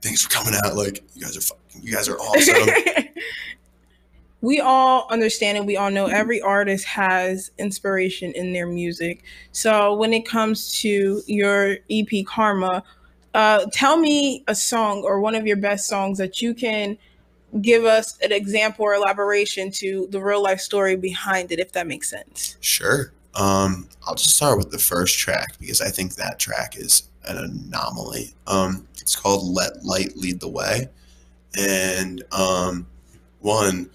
thanks 0.00 0.22
for 0.22 0.30
coming 0.30 0.58
out. 0.64 0.74
Like 0.74 1.04
you 1.14 1.22
guys 1.22 1.36
are 1.36 1.42
fucking, 1.42 1.61
you 1.80 1.92
guys 1.92 2.08
are 2.08 2.18
awesome. 2.18 2.68
we 4.40 4.60
all 4.60 5.06
understand 5.10 5.56
and 5.56 5.66
we 5.66 5.76
all 5.76 5.90
know 5.90 6.06
every 6.06 6.40
artist 6.40 6.84
has 6.84 7.50
inspiration 7.58 8.32
in 8.32 8.52
their 8.52 8.66
music. 8.66 9.22
So 9.52 9.94
when 9.94 10.12
it 10.12 10.26
comes 10.26 10.72
to 10.80 11.22
your 11.26 11.76
EP 11.88 12.26
Karma, 12.26 12.82
uh, 13.34 13.66
tell 13.72 13.96
me 13.96 14.44
a 14.48 14.54
song 14.54 15.02
or 15.04 15.20
one 15.20 15.34
of 15.34 15.46
your 15.46 15.56
best 15.56 15.86
songs 15.86 16.18
that 16.18 16.42
you 16.42 16.54
can 16.54 16.98
give 17.60 17.84
us 17.84 18.18
an 18.18 18.32
example 18.32 18.84
or 18.84 18.94
elaboration 18.94 19.70
to 19.70 20.08
the 20.10 20.20
real 20.20 20.42
life 20.42 20.60
story 20.60 20.96
behind 20.96 21.52
it, 21.52 21.58
if 21.58 21.72
that 21.72 21.86
makes 21.86 22.10
sense. 22.10 22.56
Sure. 22.60 23.12
Um, 23.34 23.88
I'll 24.06 24.14
just 24.14 24.36
start 24.36 24.58
with 24.58 24.70
the 24.70 24.78
first 24.78 25.18
track 25.18 25.58
because 25.58 25.80
I 25.80 25.88
think 25.88 26.16
that 26.16 26.38
track 26.38 26.76
is 26.76 27.04
an 27.26 27.38
anomaly. 27.38 28.34
Um, 28.46 28.86
it's 29.00 29.16
called 29.16 29.44
"Let 29.44 29.84
Light 29.84 30.16
Lead 30.16 30.40
the 30.40 30.48
Way," 30.48 30.88
and 31.56 32.22
um, 32.32 32.86
one, 33.40 33.90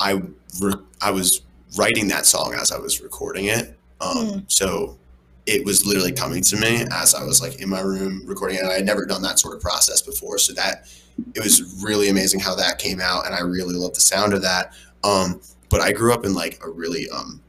I 0.00 0.22
re- 0.60 0.74
I 1.00 1.10
was 1.10 1.42
writing 1.76 2.08
that 2.08 2.26
song 2.26 2.54
as 2.54 2.72
I 2.72 2.78
was 2.78 3.00
recording 3.00 3.46
it. 3.46 3.76
Um, 4.00 4.16
mm. 4.16 4.44
So 4.50 4.98
it 5.46 5.64
was 5.64 5.84
literally 5.84 6.12
coming 6.12 6.42
to 6.42 6.56
me 6.56 6.84
as 6.90 7.14
I 7.14 7.24
was 7.24 7.40
like 7.40 7.60
in 7.60 7.68
my 7.68 7.80
room 7.80 8.22
recording 8.26 8.58
it. 8.58 8.64
I 8.64 8.74
had 8.74 8.86
never 8.86 9.04
done 9.04 9.22
that 9.22 9.38
sort 9.38 9.56
of 9.56 9.60
process 9.60 10.00
before. 10.00 10.38
So 10.38 10.52
that 10.54 10.86
it 11.34 11.42
was 11.42 11.82
really 11.84 12.08
amazing 12.08 12.40
how 12.40 12.54
that 12.54 12.78
came 12.78 13.00
out. 13.00 13.26
And 13.26 13.34
I 13.34 13.40
really 13.40 13.74
love 13.74 13.94
the 13.94 14.00
sound 14.00 14.32
of 14.32 14.42
that. 14.42 14.72
Um, 15.04 15.40
but 15.68 15.80
I 15.80 15.92
grew 15.92 16.12
up 16.12 16.24
in 16.24 16.34
like 16.34 16.60
a 16.62 16.70
really 16.70 17.08
um, 17.10 17.40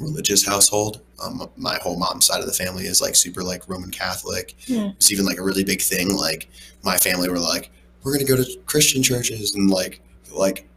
religious 0.00 0.44
household. 0.44 1.00
Um, 1.22 1.48
my 1.56 1.78
whole 1.78 1.96
mom's 1.96 2.26
side 2.26 2.40
of 2.40 2.46
the 2.46 2.52
family 2.52 2.84
is 2.84 3.00
like 3.00 3.14
super 3.14 3.42
like 3.42 3.68
Roman 3.68 3.90
Catholic. 3.90 4.54
Yeah. 4.66 4.90
It's 4.96 5.12
even 5.12 5.24
like 5.24 5.38
a 5.38 5.42
really 5.42 5.64
big 5.64 5.80
thing. 5.80 6.16
Like 6.16 6.48
my 6.82 6.96
family 6.96 7.28
were 7.28 7.38
like, 7.38 7.70
we're 8.02 8.12
going 8.12 8.26
to 8.26 8.32
go 8.32 8.42
to 8.42 8.58
Christian 8.66 9.02
churches 9.02 9.54
and 9.54 9.70
like, 9.70 10.00
like 10.34 10.68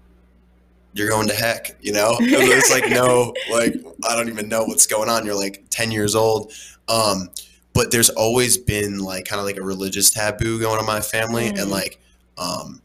you're 0.93 1.09
going 1.09 1.27
to 1.27 1.33
heck, 1.33 1.75
you 1.81 1.91
know? 1.91 2.17
There's 2.19 2.69
like 2.71 2.89
no, 2.89 3.33
like, 3.51 3.75
I 4.07 4.15
don't 4.15 4.29
even 4.29 4.47
know 4.47 4.63
what's 4.63 4.87
going 4.87 5.09
on. 5.09 5.25
You're 5.25 5.35
like 5.35 5.65
10 5.69 5.91
years 5.91 6.15
old. 6.15 6.53
Um, 6.87 7.29
but 7.73 7.91
there's 7.91 8.09
always 8.11 8.57
been 8.57 8.99
like 8.99 9.25
kind 9.25 9.39
of 9.39 9.45
like 9.45 9.57
a 9.57 9.63
religious 9.63 10.09
taboo 10.09 10.59
going 10.59 10.75
on 10.75 10.79
in 10.79 10.85
my 10.85 11.01
family. 11.01 11.51
Mm. 11.51 11.61
And 11.61 11.71
like, 11.71 11.99
um, 12.37 12.81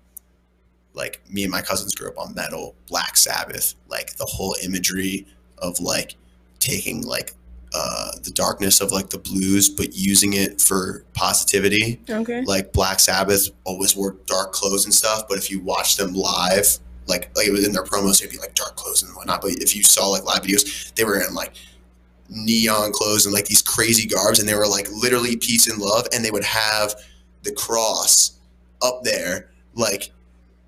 like 0.95 1.21
me 1.31 1.45
and 1.45 1.53
my 1.53 1.63
cousins 1.63 1.95
grew 1.95 2.09
up 2.09 2.19
on 2.19 2.35
metal, 2.35 2.75
Black 2.89 3.17
Sabbath, 3.17 3.75
like 3.89 4.17
the 4.17 4.27
whole 4.27 4.57
imagery 4.63 5.27
of 5.59 5.79
like 5.81 6.17
taking 6.59 7.03
like 7.03 7.35
uh, 7.73 8.13
the 8.23 8.31
darkness 8.31 8.81
of 8.81 8.91
like 8.91 9.11
the 9.11 9.19
blues, 9.19 9.69
but 9.69 9.95
using 9.95 10.33
it 10.33 10.61
for 10.61 11.05
positivity. 11.15 12.01
Okay. 12.09 12.43
Like 12.43 12.73
Black 12.73 13.01
Sabbath 13.01 13.51
always 13.65 13.95
wore 13.97 14.17
dark 14.27 14.53
clothes 14.53 14.85
and 14.85 14.95
stuff, 14.95 15.25
but 15.29 15.39
if 15.39 15.51
you 15.51 15.61
watch 15.61 15.97
them 15.97 16.13
live, 16.13 16.79
like 17.07 17.31
like 17.37 17.47
it 17.47 17.53
was 17.53 17.67
in 17.67 17.73
their 17.73 17.85
promos, 17.85 18.21
it'd 18.21 18.31
be 18.33 18.39
like 18.39 18.55
dark 18.55 18.77
clothes 18.77 19.03
and 19.03 19.15
whatnot. 19.15 19.43
But 19.43 19.53
if 19.53 19.75
you 19.77 19.83
saw 19.83 20.09
like 20.09 20.25
live 20.25 20.43
videos, 20.43 20.95
they 20.95 21.05
were 21.05 21.21
in 21.21 21.35
like 21.35 21.55
neon 22.29 22.93
clothes 22.93 23.27
and 23.27 23.35
like 23.35 23.47
these 23.47 23.63
crazy 23.63 24.07
garbs, 24.07 24.39
and 24.41 24.49
they 24.49 24.55
were 24.55 24.69
like 24.69 24.89
literally 24.91 25.37
peace 25.37 25.69
and 25.69 25.81
love, 25.81 26.07
and 26.13 26.25
they 26.25 26.31
would 26.31 26.45
have 26.45 26.95
the 27.43 27.53
cross 27.53 28.39
up 28.83 29.03
there, 29.03 29.51
like, 29.75 30.11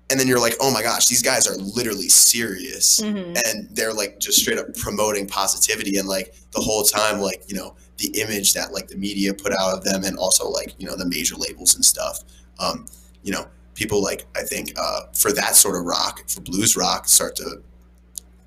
and 0.09 0.19
then 0.19 0.27
you're 0.27 0.39
like, 0.39 0.55
oh 0.59 0.71
my 0.71 0.83
gosh, 0.83 1.07
these 1.07 1.21
guys 1.21 1.47
are 1.47 1.55
literally 1.55 2.09
serious, 2.09 3.01
mm-hmm. 3.01 3.35
and 3.45 3.69
they're 3.71 3.93
like 3.93 4.19
just 4.19 4.39
straight 4.39 4.57
up 4.57 4.73
promoting 4.75 5.27
positivity, 5.27 5.97
and 5.97 6.07
like 6.07 6.35
the 6.51 6.61
whole 6.61 6.83
time, 6.83 7.19
like 7.19 7.43
you 7.47 7.55
know 7.55 7.75
the 7.97 8.07
image 8.21 8.53
that 8.53 8.73
like 8.73 8.87
the 8.87 8.97
media 8.97 9.33
put 9.33 9.53
out 9.53 9.77
of 9.77 9.83
them, 9.83 10.03
and 10.03 10.17
also 10.17 10.47
like 10.49 10.75
you 10.77 10.85
know 10.85 10.95
the 10.95 11.05
major 11.05 11.35
labels 11.35 11.75
and 11.75 11.83
stuff, 11.83 12.23
um, 12.59 12.85
you 13.23 13.31
know 13.31 13.47
people 13.75 14.01
like 14.01 14.25
I 14.35 14.43
think 14.43 14.73
uh, 14.77 15.01
for 15.13 15.31
that 15.33 15.55
sort 15.55 15.75
of 15.75 15.85
rock, 15.85 16.27
for 16.29 16.41
blues 16.41 16.75
rock, 16.75 17.07
start 17.07 17.35
to 17.37 17.61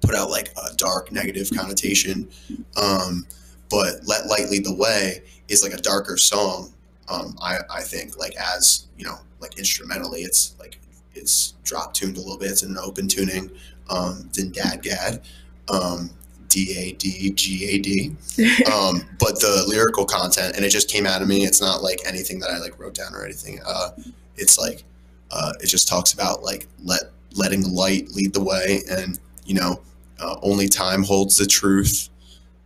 put 0.00 0.14
out 0.14 0.30
like 0.30 0.50
a 0.56 0.74
dark 0.76 1.10
negative 1.10 1.50
connotation. 1.54 2.28
Um, 2.76 3.26
but 3.70 4.00
"Let 4.06 4.26
Light 4.26 4.48
Lead 4.50 4.64
the 4.64 4.74
Way" 4.74 5.22
is 5.48 5.62
like 5.62 5.72
a 5.72 5.82
darker 5.82 6.16
song. 6.16 6.72
Um, 7.08 7.36
I 7.40 7.58
I 7.70 7.82
think 7.82 8.18
like 8.18 8.34
as 8.36 8.86
you 8.96 9.04
know 9.04 9.18
like 9.40 9.58
instrumentally, 9.58 10.20
it's 10.22 10.54
like 10.58 10.78
it's 11.16 11.54
drop 11.64 11.94
tuned 11.94 12.16
a 12.16 12.20
little 12.20 12.38
bit. 12.38 12.50
It's 12.50 12.62
an 12.62 12.76
open 12.78 13.08
tuning 13.08 13.50
um, 13.90 14.28
than 14.34 14.52
DADGAD. 14.52 15.22
Um, 15.68 16.10
D 16.48 16.74
A 16.78 16.92
D 16.92 17.30
G 17.30 17.64
A 17.66 17.78
D. 17.78 18.16
Um, 18.72 19.02
but 19.18 19.40
the 19.40 19.64
lyrical 19.66 20.04
content, 20.04 20.56
and 20.56 20.64
it 20.64 20.70
just 20.70 20.90
came 20.90 21.06
out 21.06 21.22
of 21.22 21.28
me. 21.28 21.44
It's 21.44 21.60
not 21.60 21.82
like 21.82 22.00
anything 22.06 22.38
that 22.40 22.50
I 22.50 22.58
like 22.58 22.78
wrote 22.78 22.94
down 22.94 23.14
or 23.14 23.24
anything. 23.24 23.60
Uh, 23.66 23.90
it's 24.36 24.58
like 24.58 24.84
uh, 25.30 25.52
it 25.60 25.66
just 25.66 25.88
talks 25.88 26.12
about 26.12 26.42
like 26.42 26.66
let 26.84 27.02
letting 27.34 27.62
light 27.74 28.08
lead 28.10 28.32
the 28.32 28.42
way, 28.42 28.80
and 28.90 29.18
you 29.44 29.54
know, 29.54 29.80
uh, 30.20 30.36
only 30.42 30.68
time 30.68 31.02
holds 31.02 31.36
the 31.36 31.46
truth, 31.46 32.08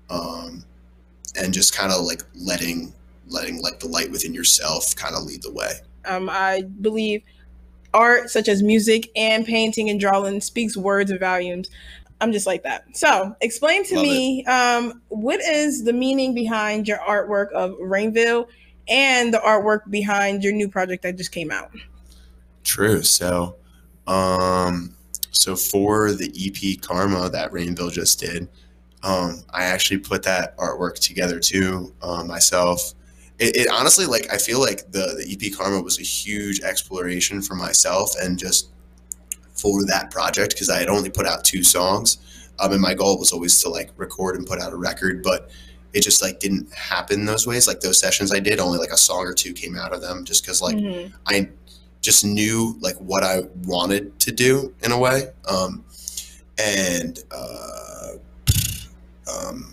um, 0.08 0.64
and 1.36 1.52
just 1.52 1.74
kind 1.74 1.92
of 1.92 2.02
like 2.02 2.22
letting 2.34 2.92
letting 3.28 3.62
like 3.62 3.80
the 3.80 3.88
light 3.88 4.10
within 4.10 4.34
yourself 4.34 4.94
kind 4.96 5.14
of 5.14 5.24
lead 5.24 5.42
the 5.42 5.52
way. 5.52 5.72
Um, 6.04 6.28
I 6.30 6.62
believe 6.80 7.22
art 7.92 8.30
such 8.30 8.48
as 8.48 8.62
music 8.62 9.10
and 9.16 9.44
painting 9.44 9.90
and 9.90 9.98
drawing 9.98 10.40
speaks 10.40 10.76
words 10.76 11.10
of 11.10 11.20
volumes. 11.20 11.68
I'm 12.20 12.32
just 12.32 12.46
like 12.46 12.62
that. 12.64 12.84
So, 12.96 13.34
explain 13.40 13.84
to 13.86 13.96
Love 13.96 14.04
me 14.04 14.44
um, 14.44 15.00
what 15.08 15.40
is 15.40 15.84
the 15.84 15.92
meaning 15.92 16.34
behind 16.34 16.86
your 16.86 16.98
artwork 16.98 17.50
of 17.52 17.72
Rainville 17.78 18.46
and 18.88 19.32
the 19.32 19.38
artwork 19.38 19.90
behind 19.90 20.42
your 20.42 20.52
new 20.52 20.68
project 20.68 21.02
that 21.04 21.16
just 21.16 21.32
came 21.32 21.50
out. 21.50 21.70
True. 22.64 23.02
So, 23.02 23.56
um, 24.06 24.94
so 25.30 25.56
for 25.56 26.12
the 26.12 26.30
EP 26.36 26.80
Karma 26.82 27.30
that 27.30 27.50
Rainville 27.52 27.92
just 27.92 28.20
did, 28.20 28.48
um, 29.02 29.42
I 29.50 29.64
actually 29.64 29.98
put 29.98 30.22
that 30.24 30.56
artwork 30.58 30.98
together 30.98 31.40
too 31.40 31.94
uh, 32.02 32.24
myself. 32.24 32.92
It, 33.40 33.56
it, 33.56 33.68
honestly, 33.68 34.04
like, 34.04 34.32
I 34.32 34.36
feel 34.36 34.60
like 34.60 34.92
the, 34.92 35.16
the 35.18 35.26
EP 35.32 35.52
Karma 35.56 35.80
was 35.80 35.98
a 35.98 36.02
huge 36.02 36.60
exploration 36.60 37.40
for 37.40 37.54
myself 37.54 38.14
and 38.20 38.38
just 38.38 38.68
for 39.54 39.84
that 39.86 40.10
project 40.10 40.52
because 40.52 40.68
I 40.68 40.78
had 40.78 40.88
only 40.88 41.10
put 41.10 41.26
out 41.26 41.42
two 41.42 41.64
songs. 41.64 42.18
Um, 42.58 42.72
and 42.72 42.80
my 42.80 42.92
goal 42.92 43.18
was 43.18 43.32
always 43.32 43.60
to 43.62 43.70
like 43.70 43.90
record 43.96 44.36
and 44.36 44.46
put 44.46 44.60
out 44.60 44.72
a 44.72 44.76
record, 44.76 45.22
but 45.22 45.50
it 45.94 46.02
just 46.02 46.22
like 46.22 46.38
didn't 46.38 46.72
happen 46.74 47.24
those 47.24 47.46
ways. 47.46 47.66
Like 47.66 47.80
those 47.80 47.98
sessions 47.98 48.32
I 48.32 48.40
did, 48.40 48.60
only 48.60 48.78
like 48.78 48.90
a 48.90 48.96
song 48.96 49.24
or 49.26 49.32
two 49.32 49.52
came 49.52 49.76
out 49.76 49.92
of 49.92 50.02
them 50.02 50.24
just 50.24 50.44
because 50.44 50.60
like 50.60 50.76
mm-hmm. 50.76 51.14
I 51.26 51.48
just 52.00 52.24
knew 52.24 52.76
like 52.80 52.96
what 52.96 53.24
I 53.24 53.42
wanted 53.64 54.18
to 54.20 54.32
do 54.32 54.74
in 54.82 54.92
a 54.92 54.98
way. 54.98 55.30
Um, 55.48 55.84
and 56.58 57.18
uh, 57.30 58.12
um, 59.32 59.72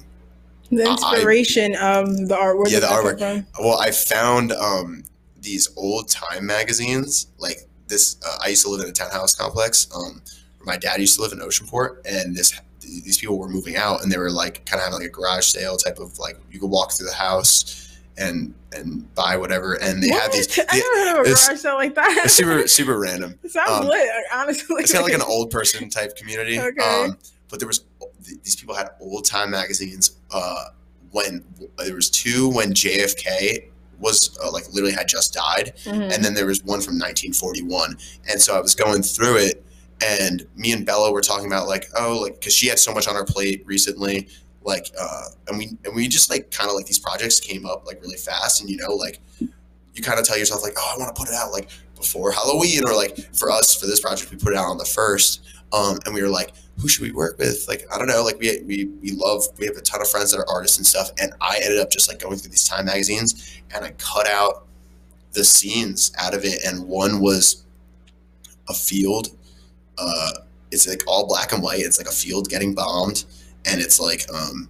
the 0.72 0.90
inspiration 0.90 1.76
I, 1.76 2.00
of 2.00 2.28
the 2.28 2.36
artwork. 2.36 2.70
Yeah, 2.70 2.80
the 2.80 2.88
artwork. 2.88 3.46
Well, 3.60 3.80
I 3.80 3.92
found 3.92 4.52
um, 4.54 5.04
these 5.40 5.70
old 5.78 6.10
time 6.10 6.46
magazines. 6.46 7.28
Like 7.38 7.58
this, 7.88 8.18
uh, 8.26 8.38
I 8.44 8.50
used 8.50 8.64
to 8.64 8.70
live 8.70 8.82
in 8.82 8.90
a 8.90 8.94
townhouse 8.94 9.36
complex. 9.36 9.88
Um, 9.96 10.22
my 10.66 10.78
dad 10.78 11.00
used 11.00 11.16
to 11.16 11.22
live 11.22 11.32
in 11.32 11.40
Oceanport, 11.40 12.06
and 12.06 12.36
this 12.36 12.60
these 12.82 13.18
people 13.18 13.38
were 13.38 13.50
moving 13.50 13.76
out, 13.76 14.04
and 14.04 14.12
they 14.12 14.18
were 14.18 14.32
like 14.32 14.66
kind 14.66 14.80
of 14.80 14.86
having 14.86 15.00
like 15.00 15.10
a 15.10 15.12
garage 15.12 15.46
sale 15.46 15.78
type 15.78 16.00
of 16.00 16.20
like 16.20 16.38
you 16.52 16.60
could 16.60 16.70
walk 16.70 16.92
through 16.92 17.08
the 17.08 17.16
house 17.16 17.98
and 18.18 18.54
and 18.74 19.14
buy 19.16 19.38
whatever. 19.38 19.74
And 19.76 20.02
they 20.02 20.10
what? 20.10 20.24
had 20.24 20.32
these. 20.32 20.60
I 20.70 20.80
never 20.80 20.88
heard 20.88 21.20
of 21.20 21.26
a 21.26 21.30
garage 21.30 21.60
sale 21.60 21.76
like 21.76 21.96
that. 21.96 22.30
super 22.30 22.68
super 22.68 23.00
random. 23.00 23.40
It 23.44 23.52
sounds 23.52 23.72
um, 23.72 23.88
lit, 23.88 24.10
honestly. 24.34 24.84
It's 24.84 24.92
kind 24.92 25.04
of 25.04 25.10
like 25.10 25.20
an 25.20 25.26
old 25.28 25.52
person 25.52 25.90
type 25.90 26.16
community. 26.16 26.60
Okay. 26.60 27.04
Um, 27.06 27.18
but 27.50 27.60
there 27.60 27.68
was 27.68 27.80
these 28.44 28.56
people 28.56 28.76
had 28.76 28.90
old 29.00 29.26
time 29.26 29.52
magazines. 29.52 30.18
Uh, 30.32 30.66
when 31.12 31.44
there 31.78 31.96
was 31.96 32.10
two 32.10 32.50
when 32.50 32.74
JFK 32.74 33.70
was 34.00 34.38
uh, 34.44 34.52
like 34.52 34.66
literally 34.74 34.94
had 34.94 35.08
just 35.08 35.34
died, 35.34 35.74
mm-hmm. 35.84 36.02
and 36.02 36.24
then 36.24 36.34
there 36.34 36.46
was 36.46 36.64
one 36.64 36.82
from 36.82 36.96
1941. 36.96 37.98
And 38.30 38.42
so 38.42 38.56
I 38.56 38.62
was 38.62 38.76
going 38.76 39.02
through 39.02 39.38
it, 39.38 39.66
and 40.06 40.46
me 40.56 40.74
and 40.74 40.86
Bella 40.86 41.12
were 41.12 41.22
talking 41.22 41.48
about 41.48 41.68
like, 41.68 41.88
oh, 41.98 42.20
like 42.22 42.36
because 42.36 42.54
she 42.54 42.68
had 42.68 42.78
so 42.78 42.94
much 42.94 43.08
on 43.08 43.16
her 43.16 43.24
plate 43.24 43.64
recently 43.66 44.28
like 44.68 44.92
uh 45.00 45.30
and 45.48 45.58
we 45.58 45.70
and 45.86 45.96
we 45.96 46.08
just 46.08 46.30
like 46.30 46.52
kind 46.52 46.70
of 46.70 46.76
like 46.76 46.86
these 46.86 47.00
projects 47.00 47.40
came 47.40 47.66
up 47.66 47.88
like 47.88 48.02
really 48.02 48.18
fast 48.18 48.62
and 48.62 48.70
you 48.70 48.76
know 48.76 48.94
like 48.94 49.20
you 49.94 50.04
kind 50.04 50.20
of 50.20 50.26
tell 50.26 50.38
yourself 50.38 50.62
like 50.62 50.74
oh 50.78 50.94
i 50.94 51.00
want 51.00 51.14
to 51.14 51.20
put 51.20 51.30
it 51.30 51.34
out 51.34 51.52
like 51.52 51.70
before 51.96 52.32
halloween 52.32 52.82
or 52.86 52.94
like 52.94 53.18
for 53.34 53.50
us 53.50 53.74
for 53.74 53.88
this 53.88 54.02
project 54.02 54.30
we 54.30 54.38
put 54.38 54.54
it 54.54 54.60
out 54.60 54.66
on 54.66 54.78
the 54.78 54.86
first 54.86 55.42
um 55.72 55.98
and 56.06 56.14
we 56.14 56.22
were 56.22 56.30
like 56.30 56.52
who 56.80 56.88
should 56.88 57.02
we 57.02 57.12
work 57.12 57.38
with 57.38 57.66
like 57.68 57.86
i 57.94 57.98
don't 57.98 58.08
know 58.08 58.24
like 58.24 58.40
we 58.40 58.62
we, 58.64 58.86
we 59.02 59.12
love 59.12 59.44
we 59.58 59.66
have 59.66 59.76
a 59.76 59.82
ton 59.82 60.02
of 60.02 60.08
friends 60.08 60.32
that 60.32 60.40
are 60.40 60.50
artists 60.50 60.78
and 60.78 60.86
stuff 60.86 61.12
and 61.20 61.32
i 61.42 61.60
ended 61.64 61.80
up 61.80 61.90
just 61.90 62.08
like 62.08 62.20
going 62.20 62.38
through 62.38 62.52
these 62.52 62.68
time 62.68 62.86
magazines 62.86 63.62
and 63.74 63.84
i 63.84 63.92
cut 63.92 64.28
out 64.28 64.66
the 65.34 65.44
scenes 65.44 66.12
out 66.18 66.34
of 66.34 66.44
it 66.46 66.64
and 66.66 66.88
one 66.88 67.20
was 67.20 67.64
a 68.70 68.74
field 68.74 69.30
uh 69.98 70.32
it's 70.72 70.88
like 70.88 71.02
all 71.08 71.28
black 71.28 71.52
and 71.52 71.64
white 71.64 71.80
it's 71.80 71.98
like 71.98 72.08
a 72.08 72.12
field 72.12 72.50
getting 72.50 72.74
bombed 72.74 73.26
and 73.66 73.82
it's 73.82 74.00
like 74.00 74.26
um 74.34 74.70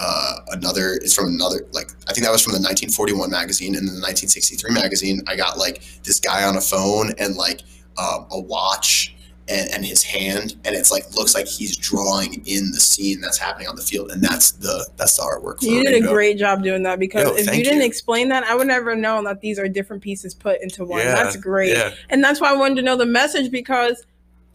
uh, 0.00 0.36
another 0.52 0.96
is 1.02 1.14
from 1.14 1.26
another 1.26 1.66
like 1.72 1.90
I 2.06 2.12
think 2.12 2.24
that 2.24 2.30
was 2.30 2.42
from 2.44 2.52
the 2.52 2.60
1941 2.60 3.30
magazine 3.30 3.74
and 3.74 3.86
the 3.86 3.98
1963 3.98 4.72
magazine. 4.72 5.22
I 5.26 5.34
got 5.34 5.58
like 5.58 5.82
this 6.04 6.20
guy 6.20 6.44
on 6.44 6.56
a 6.56 6.60
phone 6.60 7.12
and 7.18 7.34
like 7.34 7.62
um, 7.96 8.26
a 8.30 8.38
watch 8.38 9.16
and, 9.50 9.70
and 9.70 9.84
his 9.84 10.02
hand 10.02 10.56
and 10.64 10.74
it's 10.74 10.90
like 10.90 11.14
looks 11.14 11.34
like 11.34 11.46
he's 11.46 11.76
drawing 11.76 12.34
in 12.46 12.70
the 12.72 12.80
scene 12.80 13.20
that's 13.20 13.38
happening 13.38 13.66
on 13.68 13.76
the 13.76 13.82
field 13.82 14.10
and 14.10 14.22
that's 14.22 14.52
the 14.52 14.86
that's 14.96 15.16
the 15.16 15.22
artwork. 15.22 15.60
For 15.60 15.66
You 15.66 15.82
did 15.84 16.02
a 16.04 16.06
great 16.06 16.38
job 16.38 16.62
doing 16.62 16.82
that 16.84 16.98
because 16.98 17.24
Yo, 17.24 17.32
if 17.32 17.38
you 17.40 17.44
thank 17.46 17.64
didn't 17.64 17.80
you. 17.80 17.86
explain 17.86 18.28
that, 18.28 18.44
I 18.44 18.54
would 18.54 18.66
never 18.66 18.94
know 18.94 19.22
that 19.24 19.40
these 19.40 19.58
are 19.58 19.68
different 19.68 20.02
pieces 20.02 20.34
put 20.34 20.60
into 20.60 20.84
one. 20.84 21.00
Yeah, 21.00 21.14
That's 21.14 21.36
great. 21.36 21.70
Yeah, 21.76 21.94
And 22.10 22.22
that's 22.22 22.40
why 22.40 22.50
I 22.50 22.56
wanted 22.56 22.76
to 22.76 22.82
know 22.82 22.96
the 22.96 23.06
message 23.06 23.50
because 23.50 24.04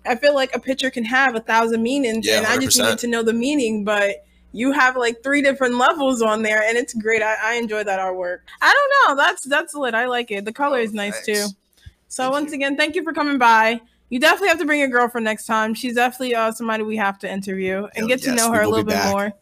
I 0.05 0.15
feel 0.15 0.33
like 0.35 0.53
a 0.55 0.59
picture 0.59 0.89
can 0.89 1.05
have 1.05 1.35
a 1.35 1.39
thousand 1.39 1.81
meanings 1.81 2.25
Yeah, 2.27 2.37
and 2.37 2.45
I 2.47 2.57
just 2.57 2.77
needed 2.77 2.99
to 2.99 3.07
know 3.07 3.23
the 3.23 3.33
meaning, 3.33 3.83
but 3.85 4.25
you 4.51 4.71
have 4.71 4.95
like 4.95 5.23
three 5.23 5.41
different 5.41 5.77
levels 5.77 6.21
on 6.21 6.43
there 6.43 6.61
and 6.61 6.77
it's 6.77 6.93
great. 6.93 7.21
I, 7.23 7.35
I 7.41 7.53
enjoy 7.55 7.83
that 7.83 7.99
artwork. 7.99 8.39
I 8.61 8.71
don't 8.71 9.17
know. 9.17 9.23
That's 9.23 9.43
that's 9.45 9.73
lit. 9.73 9.95
I 9.95 10.05
like 10.05 10.29
it. 10.29 10.45
The 10.45 10.53
color 10.53 10.77
Oh, 10.77 10.81
is 10.81 10.93
nice 10.93 11.25
thanks. 11.25 11.25
too. 11.49 11.55
So 12.09 12.23
Thank 12.25 12.33
once 12.33 12.51
you. 12.51 12.55
again, 12.57 12.77
thank 12.77 12.95
you 12.95 13.03
for 13.03 13.13
coming 13.13 13.39
by. 13.39 13.81
You 14.13 14.19
definitely 14.19 14.49
have 14.49 14.59
to 14.59 14.65
bring 14.65 14.79
your 14.79 14.89
girlfriend 14.89 15.25
next 15.25 15.47
time. 15.47 15.73
She's 15.73 15.95
definitely 15.95 16.35
uh, 16.35 16.51
somebody 16.51 16.83
we 16.83 16.97
have 16.97 17.17
to 17.17 17.31
interview 17.31 17.87
and 17.95 18.03
Yo, 18.03 18.07
get 18.09 18.21
to 18.25 18.35
know 18.35 18.51
her 18.51 18.61
a 18.61 18.67
little 18.69 18.85
bit 18.85 18.93
back. 18.93 19.11
more. 19.11 19.33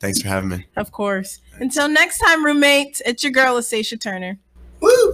thanks 0.00 0.20
for 0.20 0.28
having 0.28 0.50
me. 0.50 0.66
Of 0.76 0.92
course. 0.92 1.40
Until 1.60 1.88
next 1.88 2.18
time, 2.18 2.44
roommates, 2.44 3.00
it's 3.06 3.22
your 3.24 3.32
girl, 3.32 3.54
Asacia 3.54 3.98
Turner. 3.98 4.38
Woo! 4.80 4.90